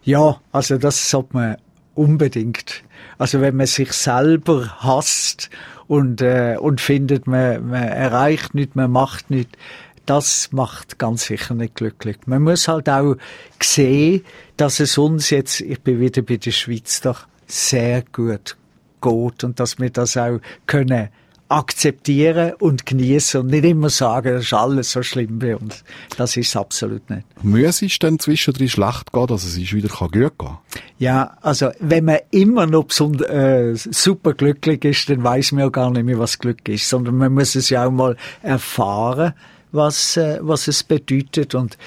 Ja, 0.06 0.40
also 0.52 0.78
das 0.78 1.10
sollte 1.10 1.30
man 1.34 1.58
unbedingt. 1.96 2.84
Also 3.18 3.42
wenn 3.42 3.56
man 3.56 3.66
sich 3.66 3.92
selber 3.92 4.78
hasst 4.80 5.50
und, 5.88 6.22
äh, 6.22 6.58
und 6.60 6.80
findet, 6.80 7.26
man, 7.26 7.70
man 7.70 7.84
erreicht 7.84 8.54
nicht, 8.54 8.76
man 8.76 8.92
macht 8.92 9.32
nicht, 9.32 9.58
das 10.06 10.52
macht 10.52 11.00
ganz 11.00 11.26
sicher 11.26 11.56
nicht 11.56 11.74
glücklich. 11.74 12.18
Man 12.28 12.44
muss 12.44 12.68
halt 12.68 12.88
auch 12.88 13.16
sehen, 13.60 14.24
dass 14.58 14.80
es 14.80 14.98
uns 15.00 15.32
jetzt, 15.32 15.62
ich 15.62 15.82
bin 15.82 16.00
wieder 16.00 16.22
bei 16.22 16.38
der 16.38 16.52
Schweiz, 16.52 17.02
doch 17.02 17.26
sehr 17.48 18.04
gut 18.12 18.58
geht 19.02 19.44
und 19.44 19.60
dass 19.60 19.80
wir 19.80 19.90
das 19.90 20.18
auch 20.18 20.40
können 20.68 21.10
akzeptieren 21.48 22.54
und 22.60 22.86
genießen 22.86 23.42
und 23.42 23.48
nicht 23.48 23.66
immer 23.66 23.90
sagen, 23.90 24.34
das 24.34 24.46
ist 24.46 24.54
alles 24.54 24.92
so 24.92 25.04
schlimm 25.04 25.40
bei 25.40 25.56
uns. 25.56 25.84
Das 26.18 26.36
ist 26.38 26.56
absolut 26.56 27.08
nicht. 27.10 27.24
Muss 27.44 27.82
es 27.82 28.00
dann 28.00 28.18
zwischendrin 28.18 28.70
schlecht 28.70 29.12
gehen, 29.12 29.28
dass 29.28 29.44
es 29.44 29.58
wieder 29.58 29.90
gut 29.90 30.12
gehen 30.12 30.32
kann? 30.38 30.58
Ja, 30.98 31.38
also 31.42 31.70
wenn 31.80 32.06
man 32.06 32.20
immer 32.32 32.66
noch 32.66 32.88
äh, 33.30 33.76
super 33.76 34.34
glücklich 34.34 34.84
ist, 34.86 35.10
dann 35.10 35.24
weiß 35.24 35.52
man 35.52 35.66
ja 35.66 35.70
gar 35.70 35.92
nicht 35.92 36.06
mehr, 36.06 36.18
was 36.18 36.40
Glück 36.40 36.68
ist, 36.68 36.90
sondern 36.90 37.18
man 37.18 37.34
muss 37.34 37.56
es 37.56 37.70
ja 37.70 37.86
auch 37.86 37.92
mal 37.92 38.18
erfahren 38.42 39.34
was, 39.76 40.18
äh, 40.18 40.40
was 40.42 40.68
es 40.68 40.84
bedeutet. 40.84 41.54
Und 41.54 41.78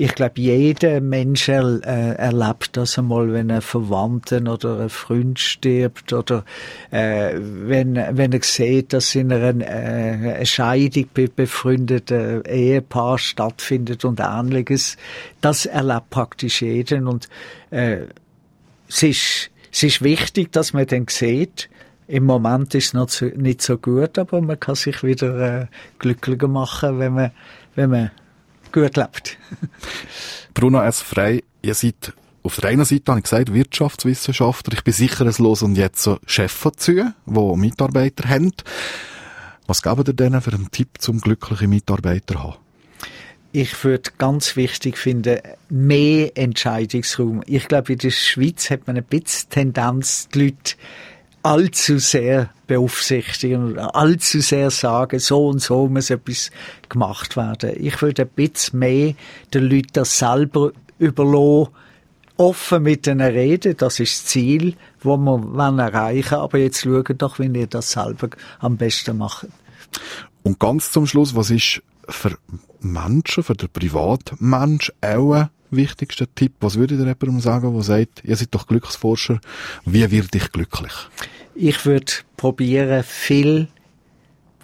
ich 0.00 0.14
glaube, 0.14 0.40
jeder 0.40 1.00
Mensch 1.00 1.48
er, 1.48 1.80
äh, 1.84 2.14
erlebt 2.14 2.76
das 2.76 2.98
einmal, 2.98 3.32
wenn 3.32 3.50
ein 3.50 3.60
Verwandten 3.60 4.46
oder 4.46 4.78
ein 4.78 4.90
Freund 4.90 5.40
stirbt 5.40 6.12
oder 6.12 6.44
äh, 6.92 7.32
wenn, 7.34 7.96
wenn 7.96 8.32
er 8.32 8.42
sieht, 8.42 8.92
dass 8.92 9.16
in 9.16 9.32
einer 9.32 9.60
äh, 9.66 10.46
Scheidung 10.46 11.06
bei 11.12 11.26
befreundeten 11.26 12.44
Ehepaar 12.44 13.18
stattfindet 13.18 14.04
und 14.04 14.20
ähnliches. 14.20 14.96
Das 15.40 15.66
erlebt 15.66 16.10
praktisch 16.10 16.62
jeden. 16.62 17.08
Und 17.08 17.28
äh, 17.70 18.02
es, 18.88 19.02
ist, 19.02 19.50
es 19.72 19.82
ist 19.82 20.02
wichtig, 20.02 20.52
dass 20.52 20.72
man 20.74 20.86
dann 20.86 21.06
sieht, 21.08 21.68
im 22.06 22.24
Moment 22.24 22.72
ist 22.76 22.86
es 22.86 22.92
noch 22.94 23.06
zu, 23.06 23.26
nicht 23.26 23.62
so 23.62 23.76
gut, 23.76 24.16
aber 24.16 24.40
man 24.42 24.60
kann 24.60 24.76
sich 24.76 25.02
wieder 25.02 25.62
äh, 25.62 25.66
glücklicher 25.98 26.46
machen, 26.46 27.00
wenn 27.00 27.14
man, 27.14 27.32
wenn 27.74 27.90
man 27.90 28.10
gut 28.72 28.96
lebt. 28.96 29.38
Bruno 30.54 30.82
S. 30.82 31.02
Frey, 31.02 31.44
ihr 31.62 31.74
seid 31.74 32.12
auf 32.42 32.56
der 32.56 32.70
einen 32.70 32.84
Seite, 32.84 33.10
habe 33.12 33.18
ich 33.18 33.24
gesagt, 33.24 33.52
Wirtschaftswissenschaftler. 33.52 34.74
Ich 34.74 34.84
bin 34.84 34.94
sicher, 34.94 35.26
es 35.26 35.38
los 35.38 35.62
und 35.62 35.76
jetzt 35.76 36.02
so 36.02 36.18
Chefs 36.26 36.60
dazu, 36.62 36.92
die 37.26 37.56
Mitarbeiter 37.56 38.28
haben. 38.28 38.52
Was 39.66 39.82
geben 39.82 40.04
ihr 40.06 40.14
denen 40.14 40.40
für 40.40 40.52
einen 40.52 40.70
Tipp 40.70 40.88
zum 40.98 41.20
glücklichen 41.20 41.68
Mitarbeiter 41.68 42.34
zu 42.34 42.42
haben? 42.42 42.54
Ich 43.52 43.82
würde 43.84 44.10
ganz 44.18 44.56
wichtig 44.56 44.98
finden, 44.98 45.38
mehr 45.68 46.36
Entscheidungsraum. 46.36 47.42
Ich 47.46 47.66
glaube, 47.66 47.94
in 47.94 47.98
der 47.98 48.10
Schweiz 48.10 48.70
hat 48.70 48.86
man 48.86 48.96
ein 48.96 49.04
bisschen 49.04 49.48
Tendenz, 49.50 50.28
die 50.28 50.44
Leute 50.44 50.76
allzu 51.48 51.98
sehr 51.98 52.50
beaufsichtigen 52.66 53.78
allzu 53.78 54.40
sehr 54.40 54.70
sagen, 54.70 55.18
so 55.18 55.48
und 55.48 55.62
so 55.62 55.88
muss 55.88 56.10
etwas 56.10 56.50
gemacht 56.90 57.36
werden. 57.36 57.72
Ich 57.82 58.02
würde 58.02 58.22
ein 58.22 58.28
bisschen 58.28 58.78
mehr 58.80 59.14
den 59.54 59.64
Leuten 59.64 59.88
das 59.94 60.18
selber 60.18 60.72
überlassen, 60.98 61.72
offen 62.36 62.82
mit 62.82 63.06
ihnen 63.06 63.22
reden, 63.22 63.76
das 63.78 63.98
ist 63.98 64.24
das 64.24 64.26
Ziel, 64.26 64.74
wo 65.00 65.16
wir 65.16 65.78
erreichen 65.78 66.32
wollen, 66.32 66.42
aber 66.42 66.58
jetzt 66.58 66.82
schauen 66.82 67.16
doch, 67.16 67.38
wie 67.38 67.46
ihr 67.46 67.66
das 67.66 67.92
selber 67.92 68.28
am 68.60 68.76
besten 68.76 69.16
macht. 69.16 69.46
Und 70.42 70.60
ganz 70.60 70.92
zum 70.92 71.06
Schluss, 71.06 71.34
was 71.34 71.50
ist 71.50 71.82
für 72.08 72.36
Menschen, 72.80 73.42
für 73.42 73.54
den 73.54 73.70
Privatmensch 73.70 74.92
auch 75.00 75.48
ein 75.70 75.76
wichtigster 75.76 76.26
Tipp? 76.34 76.54
Was 76.60 76.76
würde 76.76 76.94
ihr 76.94 77.00
jemandem 77.00 77.40
sagen, 77.40 77.72
der 77.72 77.82
sagt, 77.82 78.24
ihr 78.24 78.36
seid 78.36 78.54
doch 78.54 78.66
Glücksforscher, 78.66 79.40
wie 79.84 80.10
werde 80.10 80.38
ich 80.38 80.52
glücklich? 80.52 80.92
Ich 81.54 81.84
würde 81.86 82.12
probieren, 82.36 83.02
viel 83.02 83.68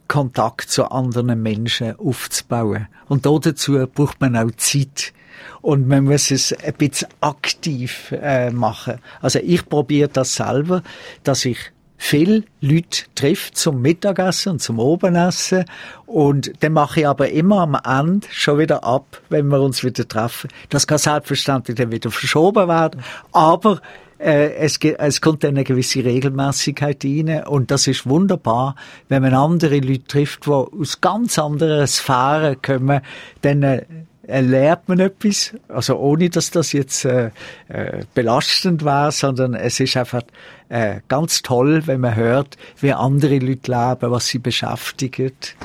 Kontakt 0.09 0.71
zu 0.71 0.91
anderen 0.91 1.43
Menschen 1.43 1.99
aufzubauen. 1.99 2.89
Und 3.09 3.27
dazu 3.27 3.87
braucht 3.93 4.21
man 4.21 4.37
auch 4.37 4.51
Zeit. 4.57 5.13
Und 5.61 5.89
man 5.89 6.05
muss 6.05 6.31
es 6.31 6.53
ein 6.53 6.75
bisschen 6.75 7.09
aktiv 7.21 8.13
äh, 8.13 8.51
machen. 8.51 8.99
Also 9.21 9.39
ich 9.41 9.67
probiere 9.69 10.09
das 10.09 10.35
selber, 10.35 10.83
dass 11.23 11.45
ich 11.45 11.59
viele 11.97 12.45
Leute 12.61 13.05
trifft 13.15 13.57
zum 13.57 13.81
Mittagessen 13.83 14.53
und 14.53 14.63
zum 14.63 14.79
Obenessen. 14.79 15.65
Und 16.07 16.53
dann 16.61 16.73
mache 16.73 17.01
ich 17.01 17.09
aber 17.09 17.31
immer 17.31 17.61
am 17.61 17.77
Ende 17.85 18.27
schon 18.31 18.59
wieder 18.59 18.85
ab, 18.85 19.21
wenn 19.29 19.49
wir 19.49 19.61
uns 19.61 19.85
wieder 19.85 20.07
treffen. 20.07 20.51
Das 20.69 20.87
kann 20.87 20.99
selbstverständlich 20.99 21.77
dann 21.77 21.93
wieder 21.93 22.11
verschoben 22.11 22.69
werden. 22.69 23.03
Aber 23.33 23.81
äh, 24.19 24.55
es, 24.55 24.79
es 24.79 25.21
kommt 25.21 25.45
eine 25.45 25.65
gewisse 25.65 26.05
Regelmäßigkeit 26.05 27.05
rein 27.05 27.45
und 27.47 27.71
das 27.71 27.87
ist 27.87 28.09
wunderbar, 28.09 28.77
wenn 29.09 29.23
man 29.23 29.35
andere 29.35 29.79
Leute 29.81 30.05
trifft, 30.05 30.47
die 30.47 30.51
aus 30.51 31.01
ganz 31.01 31.39
anderen 31.39 31.87
Sphären 31.87 32.61
kommen, 32.63 33.01
dann 33.43 33.63
äh, 33.63 33.85
lernt 34.27 34.89
man 34.89 35.01
etwas, 35.01 35.55
also 35.69 35.97
ohne 35.99 36.31
dass 36.31 36.51
das 36.51 36.73
jetzt 36.73 37.05
äh, 37.05 37.31
äh, 37.69 38.05
belastend 38.15 38.85
war, 38.85 39.13
sondern 39.13 39.55
es 39.55 39.81
ist 39.81 39.97
einfach 39.97 40.23
äh, 40.69 41.01
ganz 41.09 41.43
toll, 41.43 41.87
wenn 41.87 42.01
man 42.01 42.17
hört, 42.17 42.57
wie 42.81 42.93
andere 42.93 43.39
Leute 43.39 43.71
leben, 43.71 44.11
was 44.11 44.27
sie 44.27 44.39
beschäftigt 44.39 45.57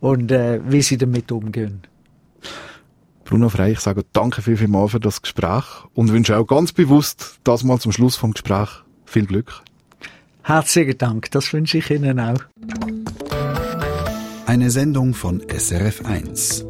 und 0.00 0.32
äh, 0.32 0.60
wie 0.66 0.82
sie 0.82 0.98
damit 0.98 1.30
umgehen. 1.30 1.82
Bruno 3.24 3.48
Frey, 3.48 3.72
ich 3.72 3.80
sage 3.80 4.04
danke 4.12 4.42
viel, 4.42 4.56
viel 4.56 4.68
mal 4.68 4.88
für 4.88 4.98
das 4.98 5.22
Gespräch 5.22 5.64
und 5.94 6.12
wünsche 6.12 6.36
auch 6.36 6.46
ganz 6.46 6.72
bewusst, 6.72 7.38
das 7.44 7.62
mal 7.62 7.78
zum 7.78 7.92
Schluss 7.92 8.16
vom 8.16 8.32
Gespräch 8.32 8.70
viel 9.04 9.26
Glück. 9.26 9.62
Herzlichen 10.42 10.98
Dank, 10.98 11.30
das 11.30 11.52
wünsche 11.52 11.78
ich 11.78 11.90
Ihnen 11.90 12.18
auch. 12.18 12.40
Eine 14.46 14.70
Sendung 14.70 15.14
von 15.14 15.42
SRF1. 15.42 16.69